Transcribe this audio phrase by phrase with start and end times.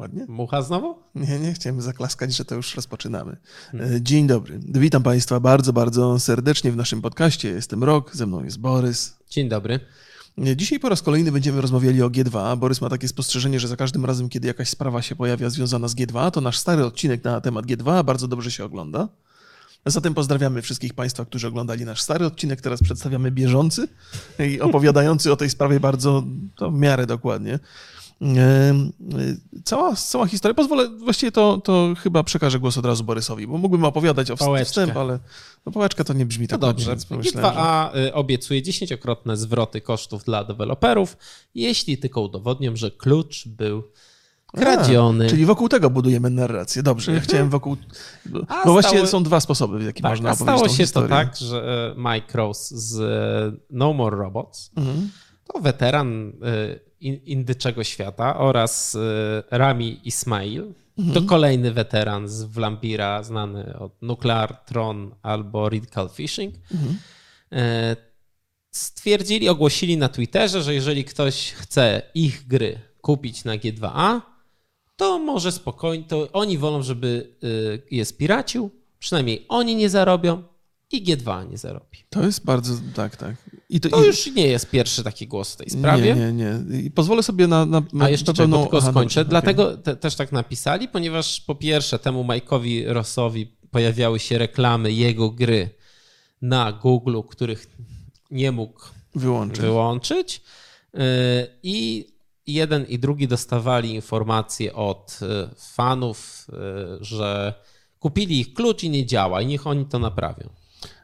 [0.00, 0.24] Ładnie?
[0.28, 0.98] Mucha znowu?
[1.14, 3.36] Nie, nie chciałem zaklaskać, że to już rozpoczynamy.
[3.74, 4.60] E, Dzień dobry.
[4.62, 7.48] Witam Państwa bardzo, bardzo serdecznie w naszym podcaście.
[7.48, 9.16] Jestem Rok, ze mną jest Borys.
[9.30, 9.80] Dzień dobry.
[10.38, 12.56] E, Dzisiaj po raz kolejny będziemy rozmawiali o G2.
[12.58, 15.94] Borys ma takie spostrzeżenie, że za każdym razem, kiedy jakaś sprawa się pojawia związana z
[15.94, 19.08] G2, to nasz stary odcinek na temat G2 bardzo dobrze się ogląda.
[19.86, 22.60] Zatem pozdrawiamy wszystkich Państwa, którzy oglądali nasz stary odcinek.
[22.60, 23.88] Teraz przedstawiamy bieżący
[24.38, 26.22] i opowiadający o tej sprawie bardzo,
[26.56, 27.58] to w miarę dokładnie.
[28.22, 28.74] E,
[29.64, 33.84] Cała, cała historia, pozwolę, właściwie to, to chyba przekażę głos od razu Borysowi, bo mógłbym
[33.84, 35.18] opowiadać o wstęp, ale
[35.66, 36.90] no, pałeczka to nie brzmi No tak ładnie, dobrze.
[36.90, 37.60] więc pomyślałem, że...
[37.60, 41.16] G2A y, obiecuje dziesięciokrotne zwroty kosztów dla deweloperów,
[41.54, 43.82] jeśli tylko udowodnią, że klucz był
[44.46, 45.26] kradziony.
[45.26, 46.82] A, czyli wokół tego budujemy narrację.
[46.82, 47.76] Dobrze, ja chciałem wokół...
[48.26, 48.82] Bo, Mhm.
[48.82, 51.08] Stało- są dwa sposoby, w jaki tak, można opowiedzieć stało się historię.
[51.08, 55.10] to tak, że e, Mike Rose z e, No More Robots Mhm.
[55.52, 56.32] to weteran
[57.00, 58.98] indyczego świata oraz e,
[59.58, 61.14] Rami Ismail Mhm.
[61.14, 66.54] to kolejny weteran z Vlambira znany od Nuclear Tron albo Radical Fishing.
[66.74, 66.98] Mhm.
[67.52, 67.96] E,
[68.70, 74.20] Stwierdzili, ogłosili na Twitterze, że jeżeli ktoś chce ich gry kupić na G2A,
[74.96, 80.42] to może spokojnie, to oni wolą, żeby y, je spiracił, przynajmniej oni nie zarobią
[80.92, 81.98] i G2 nie zarobi.
[82.10, 82.74] To jest bardzo...
[82.94, 83.34] Tak, tak.
[83.68, 86.14] I To i- już nie jest pierwszy taki głos w tej sprawie.
[86.14, 86.80] Nie, nie, nie.
[86.80, 87.66] I pozwolę sobie na...
[87.66, 89.20] na, na A jeszcze pewną- tylko Aha, skończę.
[89.20, 94.92] dobrze, Dlatego te, też tak napisali, ponieważ po pierwsze temu Mike'owi Rossowi pojawiały się reklamy
[94.92, 95.70] jego gry
[96.42, 97.66] na Google, których
[98.30, 98.80] nie mógł.
[99.14, 99.62] Wyłączę.
[99.62, 100.40] wyłączyć.
[100.94, 101.00] Yy,
[101.62, 102.06] I
[102.46, 107.54] jeden i drugi dostawali informacje od yy, fanów, yy, że
[107.98, 110.48] kupili ich klucz i nie działa i niech oni to naprawią.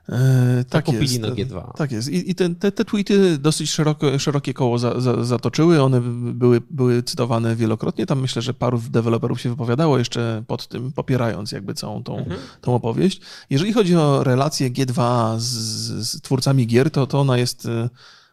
[0.09, 1.21] E, tak kupili jest.
[1.21, 1.73] na G2.
[1.77, 2.09] Tak jest.
[2.09, 5.83] I, i te, te, te tweety dosyć szeroko, szerokie koło za, za, zatoczyły.
[5.83, 6.01] One
[6.35, 8.07] były, były cytowane wielokrotnie.
[8.07, 12.41] Tam myślę, że paru deweloperów się wypowiadało jeszcze pod tym, popierając jakby całą tą, Mhm.
[12.61, 13.21] tą opowieść.
[13.51, 15.47] Jeżeli chodzi o relację G2 z,
[16.09, 17.89] z twórcami gier, to, to ona jest e,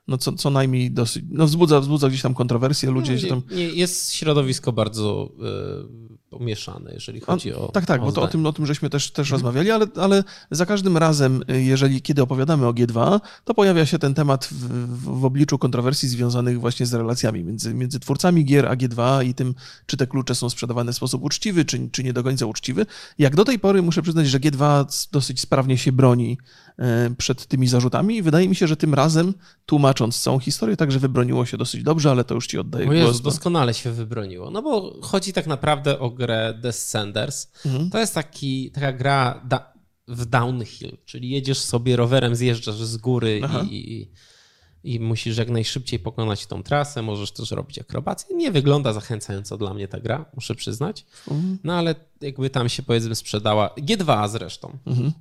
[0.08, 3.42] no co, co najmniej dosyć, no wzbudza, wzbudza gdzieś tam kontrowersje, ludzie się tam...
[3.52, 7.68] Nie- Jest środowisko bardzo yy, pomieszane, jeżeli chodzi o.
[7.68, 10.66] Tak, tak, bo to o tym, o tym żeśmy też, też rozmawiali, ale, ale za
[10.66, 15.26] każdym razem, y, jeżeli kiedy opowiadamy o G2, to pojawia się ten temat w, w,
[15.26, 19.56] obliczu kontrowersji związanych właśnie z relacjami między, między twórcami gier a G2 i tym,
[19.86, 22.86] czy te klucze są sprzedawane w sposób uczciwy, czy, czy nie do końca uczciwy.
[23.18, 26.38] Jak do tej pory muszę przyznać, że G2 dosyć sprawnie się broni
[27.18, 29.34] przed tymi zarzutami i wydaje mi się, że tym razem,
[29.66, 33.22] tłumacząc całą historię, także wybroniło się dosyć dobrze, ale to już ci oddaję Jezu, głos.
[33.22, 34.52] doskonale się wybroniło.
[34.52, 37.48] No bo chodzi tak naprawdę o grę Descenders.
[37.66, 37.90] Mhm.
[37.90, 39.74] To jest taki, taka gra da,
[40.08, 44.12] w downhill, czyli jedziesz sobie rowerem, zjeżdżasz z góry i, i,
[44.96, 47.02] i musisz jak najszybciej pokonać tą trasę.
[47.02, 48.36] Możesz też robić akrobację.
[48.36, 51.06] Nie wygląda zachęcająco dla mnie ta gra, muszę przyznać.
[51.32, 51.58] Mhm.
[51.64, 55.12] No ale jakby tam się powiedzmy sprzedała, G2 zresztą, Mhm.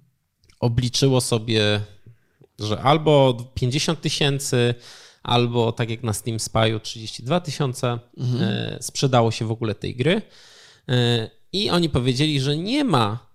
[0.62, 1.80] Obliczyło sobie,
[2.58, 4.74] że albo 50 tysięcy,
[5.22, 7.98] albo tak jak na Steam Spy'u 32 tysiące
[8.40, 10.22] e, sprzedało się w ogóle tej gry.
[10.88, 13.26] E, I oni powiedzieli, że nie ma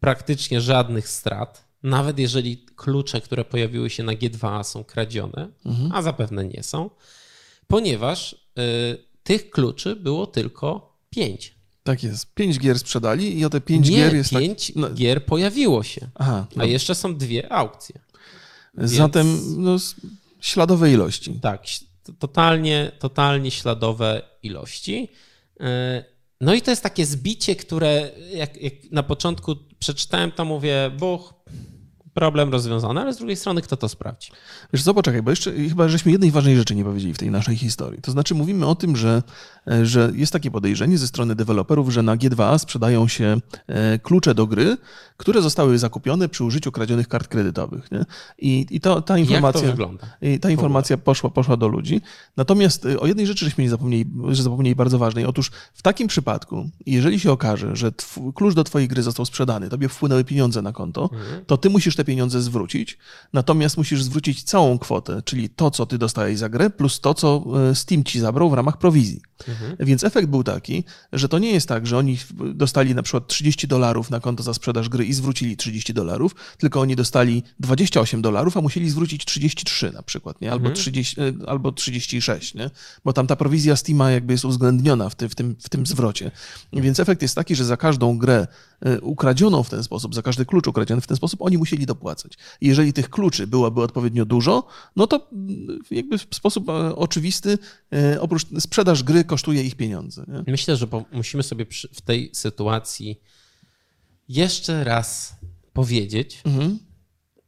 [0.00, 5.48] praktycznie żadnych strat, nawet jeżeli klucze, które pojawiły się na G2 są kradzione,
[5.92, 6.90] a zapewne nie są,
[7.66, 8.62] ponieważ e,
[9.22, 11.61] tych kluczy było tylko 5.
[11.82, 12.34] Tak jest.
[12.34, 14.40] Pięć gier sprzedali i o te pięć Nie, gier jest tak...
[14.40, 16.08] 5 no- gier pojawiło się.
[16.14, 18.00] Aha, A jeszcze są dwie aukcje.
[18.74, 19.76] Zatem no,
[20.40, 21.38] śladowe ilości.
[21.42, 21.62] Tak,
[22.18, 25.08] totalnie, totalnie śladowe ilości.
[25.60, 26.04] E,
[26.40, 31.34] No i to jest takie zbicie, które jak, jak na początku przeczytałem, to mówię, buch,
[32.14, 34.30] problem rozwiązany, ale z drugiej strony kto to sprawdzi?
[34.72, 37.56] Wiesz co, poczekaj, bo jeszcze chyba żeśmy jednej ważnej rzeczy nie powiedzieli w tej naszej
[37.56, 38.02] historii.
[38.02, 39.22] To znaczy mówimy o tym, że,
[39.70, 43.36] e, że jest takie podejrzenie ze strony deweloperów, że na G2 sprzedają się
[43.66, 44.76] e, klucze do gry,
[45.16, 47.90] które zostały zakupione przy użyciu kradzionych kart kredytowych.
[47.90, 48.04] Nie?
[48.38, 49.70] I, i to, ta Jak to informacja...
[49.70, 50.06] wygląda?
[50.22, 52.00] I ta informacja poszła, poszła do ludzi.
[52.36, 55.24] Natomiast y, o jednej rzeczy żeśmy nie zapomnieli, że zapomnieli bardzo ważnej.
[55.24, 57.92] Otóż w takim przypadku, jeżeli się okaże, że
[58.34, 61.10] klucz do twojej gry został sprzedany, tobie wpłynęły pieniądze na konto,
[61.46, 62.98] to ty musisz te pieniądze zwrócić,
[63.32, 67.44] natomiast musisz zwrócić całą kwotę, czyli to, co ty dostałeś za grę, plus to, co
[67.70, 69.20] y, Steam ci zabrał w ramach prowizji.
[69.80, 72.18] Więc efekt był taki, że to nie jest tak, że oni
[72.54, 76.80] dostali na przykład 30 dolarów na konto za sprzedaż gry i zwrócili 30 dolarów, tylko
[76.80, 80.52] oni dostali 28 dolarów, a musieli zwrócić 33 na przykład, nie?
[80.52, 82.70] Albo, 30, e, albo 36, nie?
[83.04, 86.30] Bo tam ta prowizja Steama jakby jest uwzględniona w, ty, w, tym, w tym zwrocie.
[86.72, 88.46] Więc efekt jest taki, że za każdą grę e,
[89.02, 92.32] ukradzioną w ten sposób, za każdy klucz ukradziony w ten sposób, oni musieli dopłacać.
[92.60, 97.58] Jeżeli tych kluczy byłoby odpowiednio dużo, no to mm, jakby w sposób e, oczywisty,
[97.92, 100.24] e, oprócz sprzedaż gry kosztuje ich pieniądze.
[100.28, 100.52] Nie?
[100.52, 103.20] Myślę, że musimy sobie przy, w tej sytuacji
[104.28, 105.34] jeszcze raz
[105.72, 106.78] powiedzieć, Mhm.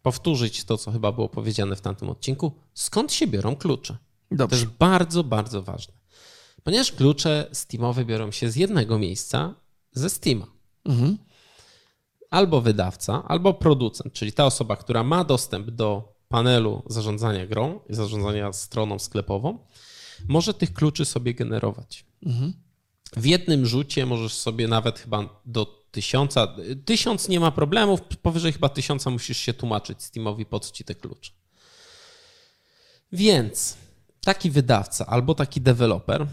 [0.03, 3.97] powtórzyć to, co chyba było powiedziane w tamtym odcinku, skąd się biorą klucze.
[4.31, 4.57] To Dobrze.
[4.57, 5.95] jest bardzo, bardzo ważne.
[6.63, 9.55] Ponieważ klucze Steamowe biorą się z jednego miejsca,
[9.93, 10.54] ze Steama.
[10.85, 11.19] Mhm.
[12.31, 17.95] Albo wydawca, albo producent, czyli ta osoba, która ma dostęp do panelu zarządzania grą i
[17.95, 19.59] zarządzania stroną sklepową,
[20.29, 22.05] może tych kluczy sobie generować.
[23.17, 28.69] W jednym rzucie możesz sobie nawet chyba do tysiąca, tysiąc nie ma problemów, powyżej chyba
[28.69, 31.33] tysiąca musisz się tłumaczyć Steamowi, po co ci te klucze.
[33.13, 33.77] Więc
[34.21, 36.27] taki wydawca albo taki deweloper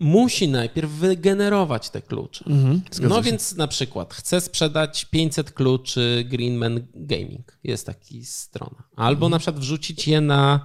[0.00, 2.44] musi najpierw wygenerować te klucze.
[2.46, 2.82] Mhm.
[3.00, 3.22] No się.
[3.22, 7.58] więc na przykład chcę sprzedać 500 kluczy Greenman Gaming.
[7.64, 8.82] Jest taki strona.
[8.96, 9.30] Albo Mhm.
[9.30, 10.64] na przykład wrzucić je na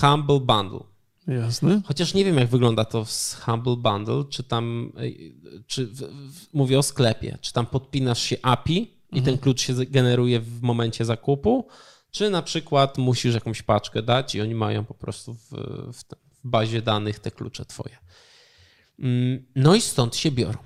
[0.00, 0.80] Humble Bundle.
[1.26, 1.80] Jasne.
[1.84, 5.36] Chociaż nie wiem, jak wygląda to z Humble Bundle, czy tam, ej,
[5.66, 5.98] czy w,
[6.32, 10.62] w, mówię o sklepie, czy tam podpinasz się API i ten klucz się generuje w
[10.62, 11.68] momencie zakupu,
[12.10, 15.50] czy na przykład musisz jakąś paczkę dać i oni mają po prostu w,
[15.92, 16.02] w,
[16.42, 17.96] w bazie danych te klucze twoje.
[19.00, 20.58] Mm, No i stąd się biorą.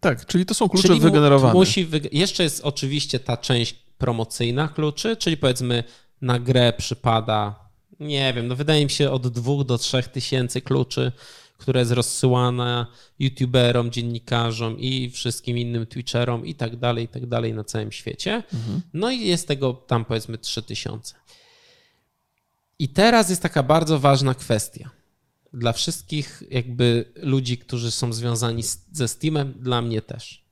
[0.00, 1.54] Tak, czyli to są klucze Czyli wygenerowane.
[1.54, 5.84] Musi wyge- Jeszcze jest oczywiście ta część promocyjna kluczy, czyli powiedzmy
[6.20, 7.68] na grę przypada,
[8.00, 11.12] nie wiem, no wydaje mi się od dwóch do trzech tysięcy kluczy,
[11.58, 12.86] które jest rozsyłane
[13.18, 18.42] youtuberom, dziennikarzom i wszystkim innym twitcherom i tak dalej, i tak dalej na całym świecie.
[18.94, 21.14] No i jest tego tam powiedzmy trzy tysiące.
[22.78, 24.90] I teraz jest taka bardzo ważna kwestia
[25.52, 30.44] dla wszystkich jakby ludzi, którzy są związani z, ze Steamem, dla mnie też.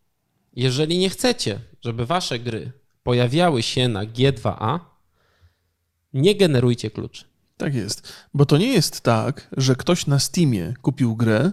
[0.52, 2.72] Jeżeli nie chcecie, żeby wasze gry
[3.02, 4.80] pojawiały się na G2A,
[6.12, 7.24] nie generujcie kluczy.
[7.56, 8.12] Tak jest.
[8.34, 11.52] Bo to nie jest tak, że ktoś na Steamie kupił grę,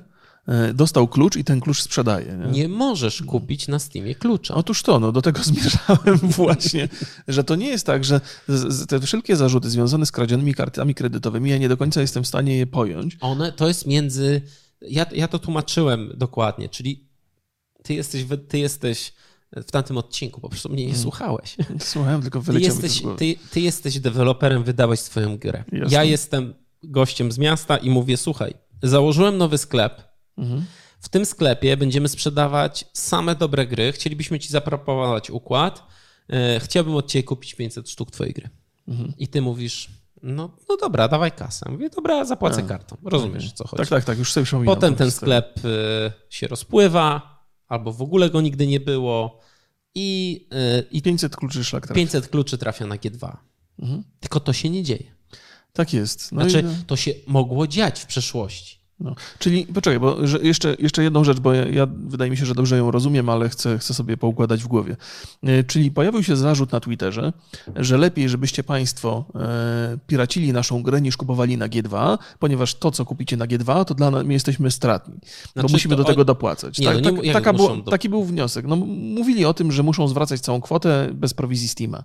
[0.74, 2.38] dostał klucz i ten klucz sprzedaje.
[2.38, 2.52] Nie?
[2.52, 4.56] Nie możesz kupić na Steamie klucza.
[4.56, 6.90] Otóż to, no do tego zmierzałem właśnie,
[7.28, 8.22] że to nie jest tak, że
[8.88, 12.58] te wszelkie zarzuty związane z kradzionymi kartami kredytowymi, ja nie do końca jestem w stanie
[12.58, 13.18] je pojąć.
[13.22, 14.42] One to jest między.
[14.82, 17.08] Ja, ja to tłumaczyłem dokładnie, czyli
[17.84, 19.14] ty jesteś, ty jesteś
[19.56, 21.56] w tamtym odcinku, po prostu mnie nie słuchałeś.
[21.80, 25.64] Słuchałem, tylko Ty wyleciał z jesteś, ty, ty jesteś deweloperem, wydałeś swoją grę.
[25.72, 25.96] Jasne.
[25.96, 26.54] Ja jestem
[26.84, 28.54] gościem z miasta i mówię: Słuchaj,
[28.84, 30.13] założyłem nowy sklep.
[30.38, 30.66] Mhm.
[31.00, 33.92] W tym sklepie będziemy sprzedawać same dobre gry.
[33.92, 35.84] Chcielibyśmy ci zaproponować układ.
[36.30, 38.50] E, Chciałbym od ciebie kupić 500 sztuk twojej gry.
[38.88, 39.14] Mhm.
[39.18, 39.90] I ty mówisz:
[40.24, 41.72] No, no dobra, dawaj kasę.
[41.72, 42.98] Mówię: Dobra, zapłacę kartą.
[43.04, 43.78] Rozumiesz, co chodzi.
[43.78, 44.76] Tak, tak, tak, już sobie przypominam.
[44.76, 49.40] Potem ten sklep y, się rozpływa, albo w ogóle go nigdy nie było
[49.96, 50.48] i,
[50.80, 51.96] y, i 500 kluczy szlak trafia.
[51.96, 53.38] 500 kluczy trafia na G2.
[53.80, 54.04] Mhm.
[54.20, 55.16] Tylko to się nie dzieje.
[55.74, 56.32] Tak jest.
[56.32, 58.83] No Znaczy, i, to się mogło dziać w przeszłości.
[59.00, 59.16] No.
[59.40, 62.78] Czyli poczekaj, bo jeszcze, jeszcze jedną rzecz, bo ja, ja wydaje mi się, że dobrze
[62.78, 64.96] ją rozumiem, ale chcę, chcę sobie poukładać w głowie.
[65.44, 67.34] E, Czyli pojawił się zarzut na Twitterze,
[67.76, 73.06] że lepiej, żebyście Państwo e, piracili naszą grę niż kupowali na G2, ponieważ to, co
[73.06, 75.14] kupicie na G2, to dla nas my jesteśmy stratni,
[75.56, 76.80] bo Znaczy, musimy to do tego on- dopłacać.
[76.80, 78.66] Nie, tak, no nie tak, taka było, do- Taki był wniosek.
[78.68, 82.04] No, mówili o tym, że muszą zwracać całą kwotę bez prowizji Steama.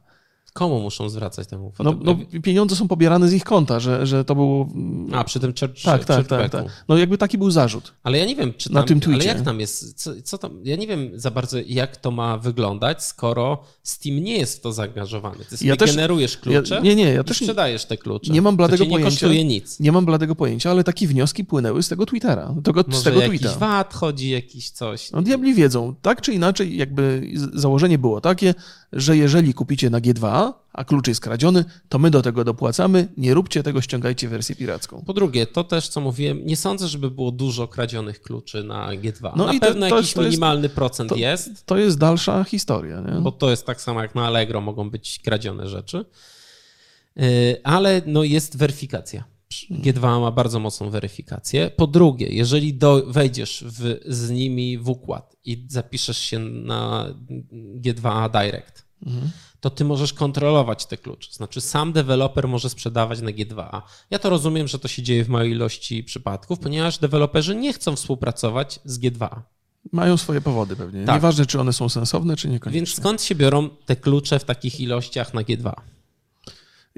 [0.59, 4.35] Komu muszą zwracać temu No, no, pieniądze są pobierane z ich konta, że, że to
[4.35, 4.69] było...
[5.13, 6.65] A, przy tym church, Tak, tak, tak, tak.
[6.89, 7.93] No jakby taki był zarzut.
[8.03, 9.29] Ale ja nie wiem, czy Na tam, tym ale tweetie.
[9.29, 13.05] jak tam jest, co, co tam, ja nie wiem za bardzo, jak to ma wyglądać,
[13.05, 15.45] skoro Steam nie jest w to zaangażowany.
[15.45, 18.33] Ty Ja też- generujesz klucze Ja, nie, nie, ja też sprzedajesz te klucze.
[18.33, 19.11] nie mam bladego nie pojęcia.
[19.11, 19.81] kosztuje nic.
[19.81, 23.21] nie mam bladego pojęcia, ale takie wnioski płynęły z tego Twittera, tego, z Może tego
[23.21, 23.59] jakiś tweeta.
[23.59, 25.11] VAT chodzi, jakiś coś.
[25.11, 28.55] No diabli wiedzą, tak czy inaczej jakby z- założenie było takie,
[28.93, 33.35] że jeżeli kupicie na G2, a klucz jest kradziony, to my do tego dopłacamy, nie
[33.35, 35.03] róbcie tego, ściągajcie wersję piracką.
[35.07, 39.33] Po drugie, to też, co mówiłem, nie sądzę, żeby było dużo kradzionych kluczy na G2.
[39.37, 41.99] No na i pewno to jakiś jest- to jest- minimalny procent to- jest, To jest
[41.99, 43.21] dalsza historia, nie?
[43.21, 46.05] bo to jest tak samo jak na Allegro mogą być kradzione rzeczy.
[47.17, 47.25] Yy,
[47.65, 49.25] Ale no jest weryfikacja.
[49.71, 51.71] G2 ma bardzo mocną weryfikację.
[51.77, 57.07] Po drugie, jeżeli do, wejdziesz w, z nimi w układ i zapiszesz się na
[57.81, 58.85] G2A Direct,
[59.61, 61.33] to ty możesz kontrolować te klucze.
[61.33, 63.83] Znaczy sam deweloper może sprzedawać na G2A.
[64.11, 67.97] Ja to rozumiem, że to się dzieje w małej ilości przypadków, ponieważ deweloperzy nie chcą
[67.97, 69.41] współpracować z G2A.
[69.93, 71.05] Mają swoje powody pewnie.
[71.05, 71.15] Tak.
[71.17, 72.81] Nieważne, czy one są sensowne, czy niekoniecznie.
[72.81, 75.73] Więc skąd się biorą te klucze w takich ilościach na G2?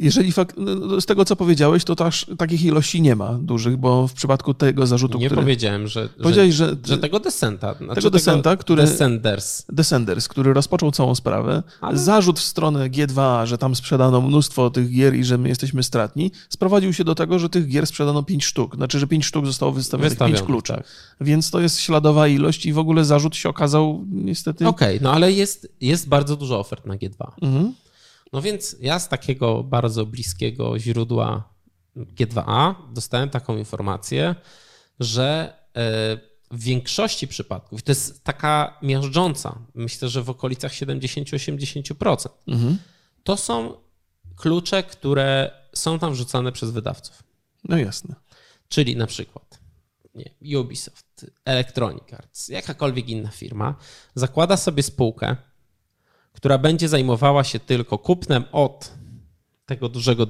[0.00, 1.96] Jeżeli fakt, no, z tego, co powiedziałeś, to
[2.38, 5.40] takich ilości nie ma dużych, bo w przypadku tego zarzutu, Nie który...
[5.40, 7.74] powiedziałem, że, Powiedziałeś, że, że, tego Descenta.
[7.74, 8.82] Znaczy tego Descenta, który...
[8.82, 9.64] Descenders.
[9.68, 11.62] Descenders, który rozpoczął całą sprawę.
[11.80, 15.82] Ale- Zarzut w stronę G2, że tam sprzedano mnóstwo tych gier i że my jesteśmy
[15.82, 18.76] stratni, sprowadził się do tego, że tych gier sprzedano 5 sztuk.
[18.76, 20.72] Znaczy, że 5 sztuk zostało wystawionych, 5 Wystawionych, kluczy.
[20.72, 20.84] tak.
[21.20, 24.66] Więc to jest śladowa ilość i w ogóle zarzut się okazał niestety...
[24.66, 27.30] Okej, no ale jest, jest bardzo dużo ofert na G2.
[27.42, 27.72] Mhm.
[28.32, 31.54] No więc ja z takiego bardzo bliskiego źródła
[31.96, 34.34] G2A dostałem taką informację,
[35.00, 42.78] że e, w większości przypadków, to jest taka miażdżąca, myślę, że w okolicach 70-80%, Mhm.
[43.24, 43.74] to są
[44.36, 47.22] klucze, które są tam wrzucane przez wydawców.
[47.68, 48.14] No jasne.
[48.68, 49.60] Czyli na przykład
[50.14, 53.74] nie, Ubisoft, Electronic Arts, jakakolwiek inna firma
[54.14, 55.36] zakłada sobie spółkę,
[56.40, 58.92] która będzie zajmowała się tylko kupnem od
[59.66, 60.26] tego dużego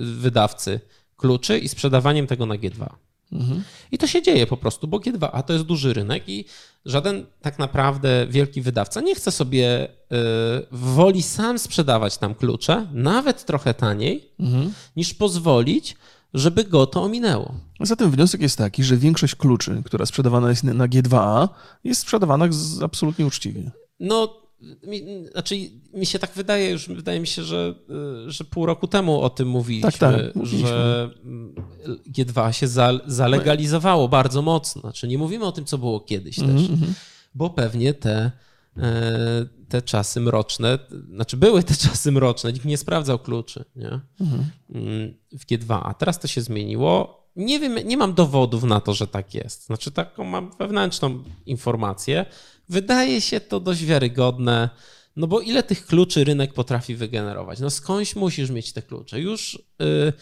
[0.00, 0.80] wydawcy
[1.16, 2.86] kluczy i sprzedawaniem tego na G2.
[3.32, 3.64] Mhm.
[3.92, 6.44] I to się dzieje po prostu, bo G2A to jest duży rynek i
[6.84, 10.16] żaden tak naprawdę wielki wydawca nie chce sobie y,
[10.72, 14.72] woli sam sprzedawać tam klucze, nawet trochę taniej, Mhm.
[14.96, 15.96] niż pozwolić,
[16.34, 17.54] żeby go to ominęło.
[17.80, 21.48] Zatem wniosek jest taki, że większość kluczy, która sprzedawana jest na G2A,
[21.84, 22.48] jest sprzedawana
[22.82, 23.70] absolutnie uczciwie.
[24.00, 24.43] No,
[24.86, 25.56] mi, znaczy
[25.94, 27.74] mi się tak wydaje, już wydaje mi się, że,
[28.26, 30.68] że pół roku temu o tym mówiliśmy, Tak, tak, mówiliśmy.
[30.68, 31.54] że mm,
[32.12, 34.80] G2 się za, zalegalizowało bardzo mocno.
[34.80, 36.94] Znaczy nie mówimy o tym, co było kiedyś też, Mhm, mhm.
[37.34, 38.30] bo pewnie te,
[38.76, 40.78] e, te czasy mroczne,
[41.14, 44.00] znaczy były te czasy mroczne, nikt nie sprawdzał kluczy nie?
[44.20, 44.50] Mhm.
[44.74, 47.24] Mm, w G2, a teraz to się zmieniło.
[47.36, 49.66] Nie wiem, nie mam dowodów na to, że tak jest.
[49.66, 52.26] Znaczy taką mam wewnętrzną informację.
[52.68, 54.70] Wydaje się to dość wiarygodne,
[55.16, 57.60] no bo ile tych kluczy rynek potrafi wygenerować?
[57.60, 59.20] No skądś musisz mieć te klucze.
[59.20, 60.12] Już y,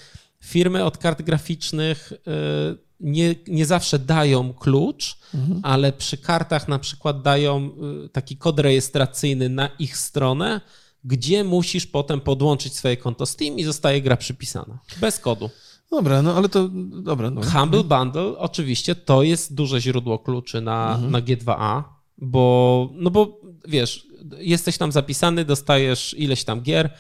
[0.40, 5.18] firmy od kart graficznych y, nie, nie zawsze dają klucz,
[5.62, 7.70] ale przy kartach na przykład dają
[8.04, 10.60] y, taki kod rejestracyjny na ich stronę,
[11.04, 14.78] gdzie musisz potem podłączyć swoje konto Steam i zostaje gra przypisana.
[15.00, 15.50] Bez kodu.
[15.90, 16.68] Dobra, no ale to...
[17.02, 17.40] Dobra, no.
[17.42, 21.82] Humble Bundle oczywiście to jest duże źródło kluczy na, na G2A,
[22.22, 24.06] bo, no bo wiesz,
[24.38, 26.90] jesteś tam zapisany, dostajesz ileś tam gier,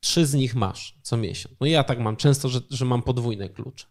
[0.00, 1.56] trzy z nich masz co miesiąc.
[1.60, 3.86] No ja tak mam często, że, że mam podwójne klucze.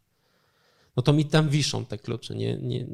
[0.96, 2.88] No to mi tam wiszą te klucze, nie, nie,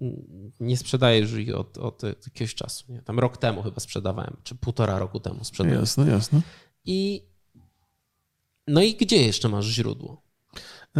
[0.59, 2.85] nie sprzedaję już ich od, od jakiegoś czasu.
[2.89, 3.01] Nie?
[3.01, 5.79] Tam rok temu chyba sprzedawałem, czy półtora roku temu sprzedałem.
[5.79, 6.41] Jasne, jasne.
[6.85, 7.23] I
[8.67, 10.21] no i gdzie jeszcze masz źródło?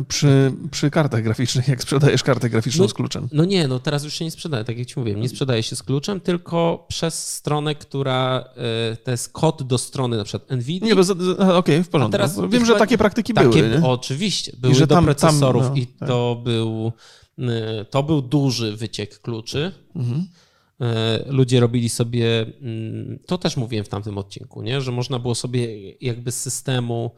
[0.08, 3.30] Przy, przy kartach graficznych, jak sprzedajesz kartę graficzną No- z kluczem.
[3.32, 5.76] No nie, no teraz już się nie sprzedaje, tak jak ci mówiłem, nie sprzedaje się
[5.76, 8.46] z kluczem, tylko przez stronę, która
[8.94, 10.88] y, to jest kod do strony na przykład NVIDIA.
[10.88, 11.02] Nie, bo
[11.58, 12.12] okej, w porządku.
[12.12, 13.88] teraz Wiem, że takie praktyki Takie, były, nie?
[13.88, 16.10] Oczywiście, były że do tam- tam, procesorów no, i tak.
[16.10, 16.92] to był,
[17.40, 19.72] y, to był duży wyciek kluczy.
[19.96, 20.28] Mhm.
[20.82, 20.86] Y,
[21.32, 24.82] Ludzie robili sobie, mm, to też mówiłem w tamtym odcinku, nie?
[24.82, 27.12] że można było sobie jakby z systemu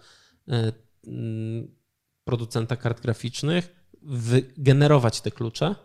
[1.08, 1.81] mm,
[2.24, 5.76] producenta kart graficznych wygenerować te klucze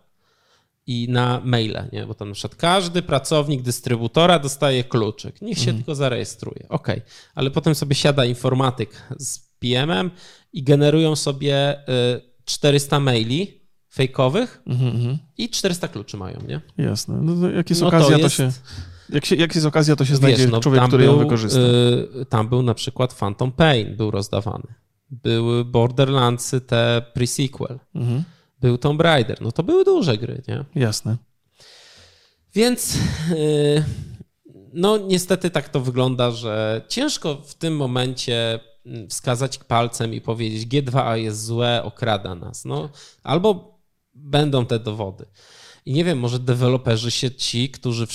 [0.87, 2.07] i na maile, nie?
[2.07, 6.67] bo tam na przykład każdy pracownik dystrybutora dostaje kluczyk, niech się tylko zarejestruje.
[6.69, 6.89] OK,
[7.35, 10.11] ale potem sobie siada informatyk z PM-em
[10.53, 13.61] i generują sobie y, 400 maili
[13.93, 15.19] fejkowych Mhm, mhm.
[15.39, 16.61] i 400 kluczy mają, nie?
[16.79, 17.19] Jasne.
[17.23, 18.51] No, to jak jest No okazja, to, jest- się...
[19.09, 19.37] Jak, się...
[19.37, 21.61] jak jest okazja, to się znajdzie Wiesz, no, człowiek, który ją był, wykorzysta.
[21.61, 24.75] y, tam był na przykład Phantom Pain, był rozdawany.
[25.11, 27.79] Były Borderlandsy, te pre-sequel.
[27.95, 28.25] Mhm.
[28.61, 29.43] Był Tomb Raider.
[29.43, 30.65] No to były duże gry, nie?
[30.75, 31.17] Jasne.
[32.55, 32.99] Więc
[33.31, 33.85] y,
[34.73, 40.69] no niestety tak to wygląda, że ciężko w tym momencie mm, wskazać palcem i powiedzieć
[40.69, 42.65] G2A jest złe, okrada nas.
[42.65, 42.89] No,
[43.23, 43.79] albo
[44.15, 45.25] będą te dowody.
[45.87, 48.07] I nie wiem, może deweloperzy się ci, którzy,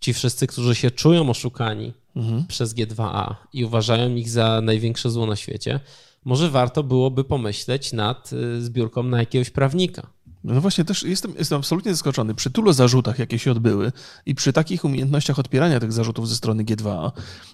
[0.00, 2.46] ci wszyscy, którzy się czują oszukani Mhm.
[2.46, 5.80] przez G2A i uważają ich za największe zło na świecie,
[6.24, 10.06] może warto byłoby pomyśleć nad y, zbiórką na jakiegoś prawnika.
[10.44, 12.34] No właśnie, też jestem, jestem absolutnie zaskoczony.
[12.34, 13.92] Przy tylu zarzutach, jakie się odbyły
[14.26, 17.10] i przy takich umiejętnościach odpierania tych zarzutów ze strony G2A,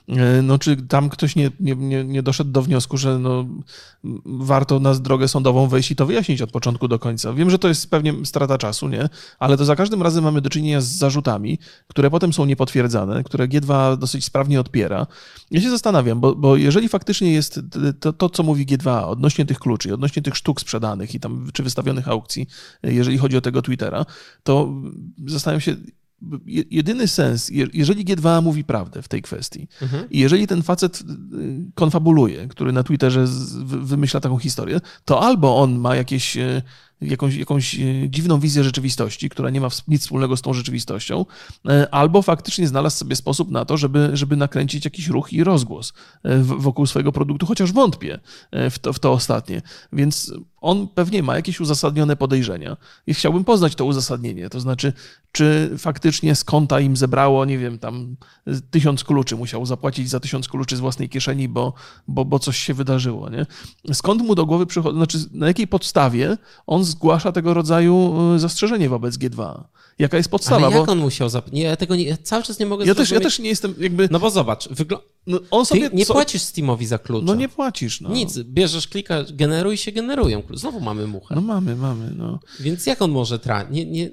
[0.08, 3.46] e, no czy tam ktoś nie, nie, nie, doszedł do wniosku, że no,
[4.24, 7.32] warto na drogę sądową wejść i to wyjaśnić od początku do końca.
[7.32, 9.08] Wiem, że to jest pewnie strata czasu, nie?
[9.38, 13.48] Ale to za każdym razem mamy do czynienia z zarzutami, które potem są niepotwierdzane, które
[13.48, 15.06] G2 dosyć sprawnie odpiera.
[15.50, 17.60] Ja się zastanawiam, bo, bo jeżeli faktycznie jest
[18.00, 21.62] to, to, co mówi G2 odnośnie tych kluczy, odnośnie tych sztuk sprzedanych i tam czy
[21.62, 22.46] wystawionych aukcji,
[22.82, 24.06] jeżeli chodzi o tego Twittera,
[24.42, 24.72] to
[25.26, 25.76] zastanawiam się,
[26.46, 29.68] je- jedyny sens, je- jeżeli G2A mówi prawdę w tej kwestii
[30.10, 31.04] i jeżeli ten facet y,
[31.74, 33.24] konfabuluje, który na Twitterze
[33.64, 36.62] wymyśla taką historię, to albo on ma jakieś, y,
[37.00, 41.26] jakąś, jakąś y, dziwną wizję rzeczywistości, która nie ma nic wspólnego z tą rzeczywistością,
[41.70, 45.92] y, albo faktycznie znalazł sobie sposób na to, żeby, żeby nakręcić jakiś ruch i rozgłos
[46.24, 48.18] w- wokół swojego produktu, chociaż wątpię
[48.52, 49.62] w to, w to ostatnie.
[49.92, 52.76] Więc on pewnie ma jakieś uzasadnione podejrzenia
[53.06, 54.50] i chciałbym poznać to uzasadnienie.
[54.50, 54.92] To znaczy,
[55.32, 58.16] czy faktycznie z konta im zebrało, nie wiem, tam
[58.70, 61.72] tysiąc kluczy, musiał zapłacić za tysiąc kluczy z własnej kieszeni, bo,
[62.08, 63.30] bo, bo coś się wydarzyło.
[63.30, 63.46] Nie?
[63.92, 66.36] Skąd mu do głowy przychodzi, znaczy na jakiej podstawie
[66.66, 69.62] on zgłasza tego rodzaju y, zastrzeżenie wobec G2?
[69.98, 70.66] Jaka jest podstawa?
[70.66, 71.52] Ale jak bo on musiał zap...
[71.52, 73.22] Nie, ja tego nie, ja cały czas nie mogę ja, też, ja zrozumieć.
[73.22, 74.08] też nie jestem jakby.
[74.10, 74.96] No bo zobacz, wygl...
[75.26, 77.26] No, on ty sobie nie co- płacisz Steamowi za klucze.
[77.26, 78.00] No nie płacisz.
[78.00, 78.10] No.
[78.10, 80.42] Nic, bierzesz klika, generuj się generują.
[80.42, 80.60] klucze.
[80.60, 81.34] Znowu mamy muchę.
[81.34, 82.12] No mamy, mamy.
[82.16, 82.38] No.
[82.60, 83.62] Więc jak on może tra...
[83.70, 84.10] Nie, nie,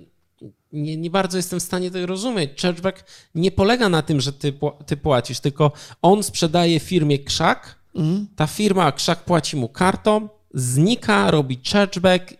[0.73, 2.61] nie, nie bardzo jestem w stanie tego rozumieć.
[2.61, 3.03] Churchback
[3.35, 4.53] nie polega na tym, że ty,
[4.85, 8.27] ty płacisz, tylko on sprzedaje firmie krzak, Mhm.
[8.35, 12.33] ta firma krzak płaci mu kartą, znika, robi chargeback,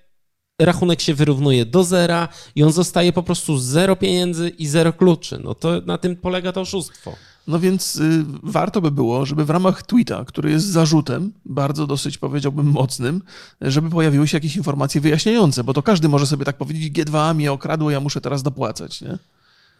[0.62, 5.42] rachunek się wyrównuje do zera i on zostaje po prostu zero pieniędzy i zero kluczy.
[5.44, 7.16] No to na tym polega to oszustwo.
[7.48, 12.18] No więc y, warto by było, żeby w ramach tweeta, który jest zarzutem, bardzo dosyć
[12.18, 13.22] powiedziałbym mocnym,
[13.62, 17.52] żeby pojawiły się jakieś informacje wyjaśniające, bo to każdy może sobie tak powiedzieć, G2A mnie
[17.52, 19.02] okradło, ja muszę teraz dopłacać.
[19.02, 19.18] Nie?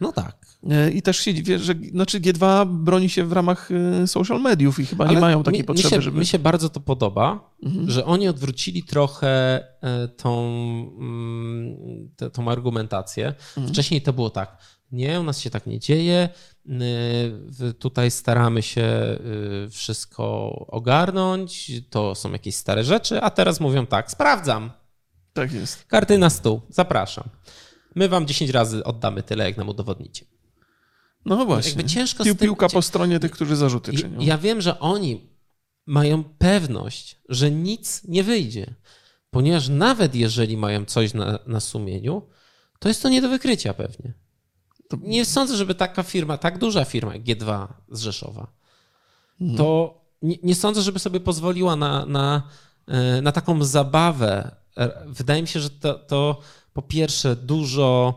[0.00, 0.36] No tak.
[0.88, 4.78] Y, I też się dziwię, że znaczy G2 broni się w ramach y, social mediów
[4.78, 6.18] i chyba nie Ale mają takiej mi, potrzeby, mi się, żeby...
[6.18, 7.50] Mi się bardzo to podoba,
[7.86, 9.28] że oni odwrócili trochę
[9.80, 10.48] e, tą,
[10.98, 13.34] mm, tą argumentację.
[13.68, 14.58] Wcześniej to było tak,
[14.92, 16.28] nie, u nas się tak nie dzieje,
[17.78, 19.18] tutaj staramy się
[19.70, 24.70] wszystko ogarnąć, to są jakieś stare rzeczy, a teraz mówią tak, sprawdzam,
[25.32, 25.84] Tak jest.
[25.84, 27.28] karty na stół, zapraszam.
[27.96, 30.24] My wam 10 razy oddamy tyle, jak nam udowodnicie.
[31.24, 31.70] No właśnie.
[31.70, 34.20] Jakby ciężko Pił, piłka po stronie tych, którzy zarzuty czynią.
[34.20, 35.30] Ja wiem, że oni
[35.86, 38.74] mają pewność, że nic nie wyjdzie,
[39.30, 42.22] ponieważ nawet jeżeli mają coś na, na sumieniu,
[42.78, 44.12] to jest to nie do wykrycia pewnie.
[44.88, 48.52] To- Nie sądzę, żeby taka firma, tak duża firma jak G2 z Rzeszowa,
[49.40, 49.58] Mhm.
[49.58, 52.42] to nie, nie sądzę, żeby sobie pozwoliła na, na,
[52.88, 54.56] e, na taką zabawę.
[54.76, 56.40] E, Wydaje mi się, że to, to
[56.76, 58.14] po pierwsze dużo,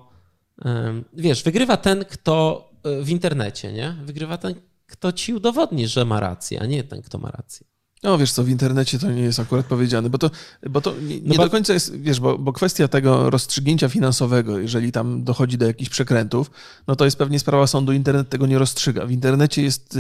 [1.14, 3.96] wiesz, wygrywa ten, kto e, w internecie, nie?
[4.04, 4.56] Wygrywa ten,
[4.88, 7.68] kto ci udowodni, że ma rację, a nie ten, kto ma rację.
[8.04, 10.32] No wiesz co, w internecie to nie jest akurat powiedziane, bo to,
[10.70, 14.60] bo to nie, nie No do końca jest, wiesz, bo, bo kwestia tego rozstrzygnięcia finansowego,
[14.60, 16.52] jeżeli tam dochodzi do jakichś przekrętów,
[16.88, 19.06] no to jest pewnie sprawa sądu, internet tego nie rozstrzyga.
[19.06, 20.00] W internecie jest y,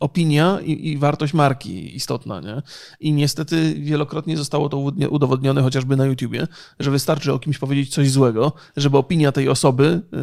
[0.00, 2.62] opinia i, i wartość marki istotna, nie?
[3.00, 4.78] I niestety wielokrotnie zostało to
[5.10, 6.46] udowodnione chociażby na YouTubie,
[6.80, 10.16] że wystarczy o kimś powiedzieć coś złego, żeby opinia tej osoby y,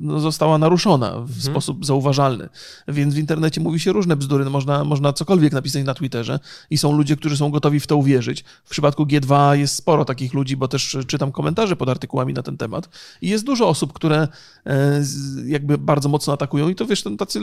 [0.00, 2.48] no, została naruszona w sposób zauważalny.
[2.88, 6.38] Więc w internecie mówi się różne bzdury, no można, można cokolwiek napisać na Twitterze
[6.70, 8.44] i są ludzie, którzy są gotowi w to uwierzyć.
[8.64, 12.56] W przypadku G2 jest sporo takich ludzi, bo też czytam komentarze pod artykułami na ten
[12.56, 12.88] temat
[13.22, 14.28] i jest dużo osób, które
[14.66, 15.02] e,
[15.46, 17.40] jakby bardzo mocno atakują i to wiesz, tacy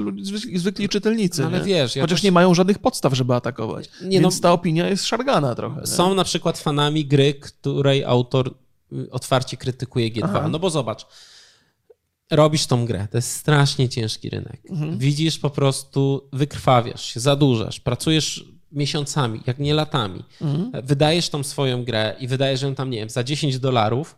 [0.55, 1.65] zwykli, czytelnicy, No ale nie?
[1.65, 3.89] wiesz, ja chociaż też- nie mają żadnych podstaw, żeby atakować.
[4.03, 5.81] Nie, Więc no- ta opinia jest szargana trochę.
[5.81, 5.87] nie?
[5.87, 8.53] Są na przykład fanami gry, której autor
[8.93, 10.21] y, otwarcie krytykuje G2.
[10.23, 10.47] Aha.
[10.49, 11.07] No bo zobacz,
[12.31, 14.61] robisz tą grę, to jest strasznie ciężki rynek.
[14.69, 14.97] Mhm.
[14.97, 20.23] Widzisz po prostu, wykrwawiasz się, zadłużasz, pracujesz miesiącami, jak nie latami.
[20.41, 20.85] Mhm.
[20.85, 24.17] Wydajesz tą swoją grę i wydajesz ją tam, nie wiem, za 10 dolarów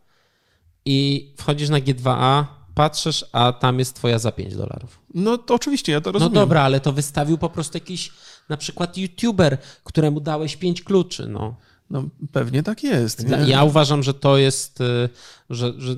[0.86, 5.00] i wchodzisz na G2A, patrzysz, a tam jest twoja za 5 dolarów.
[5.14, 6.34] No to oczywiście, ja to No rozumiem.
[6.34, 8.12] dobra, ale to wystawił po prostu jakiś
[8.50, 11.56] na przykład youtuber, któremu dałeś 5 kluczy, no.
[11.90, 13.28] No, pewnie tak jest.
[13.30, 13.38] Nie?
[13.38, 15.10] Ja uważam, że to jest, y,
[15.50, 15.96] że, że,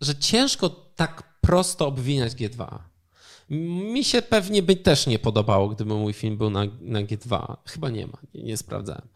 [0.00, 2.78] że ciężko tak prosto obwiniać G2.
[3.50, 7.56] Mi się pewnie by też nie podobało, gdyby mój film był na, na G2.
[7.66, 9.08] Chyba nie ma, nie, nie sprawdzałem.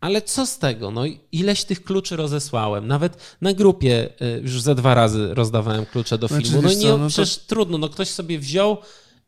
[0.00, 0.90] Ale co z tego?
[0.90, 2.86] No ileś tych kluczy rozesłałem.
[2.86, 6.62] Nawet na grupie y, już ze dwa razy rozdawałem klucze do Znaczy, filmu.
[6.62, 7.78] No nie, co, no to- przecież trudno.
[7.78, 8.76] No ktoś sobie wziął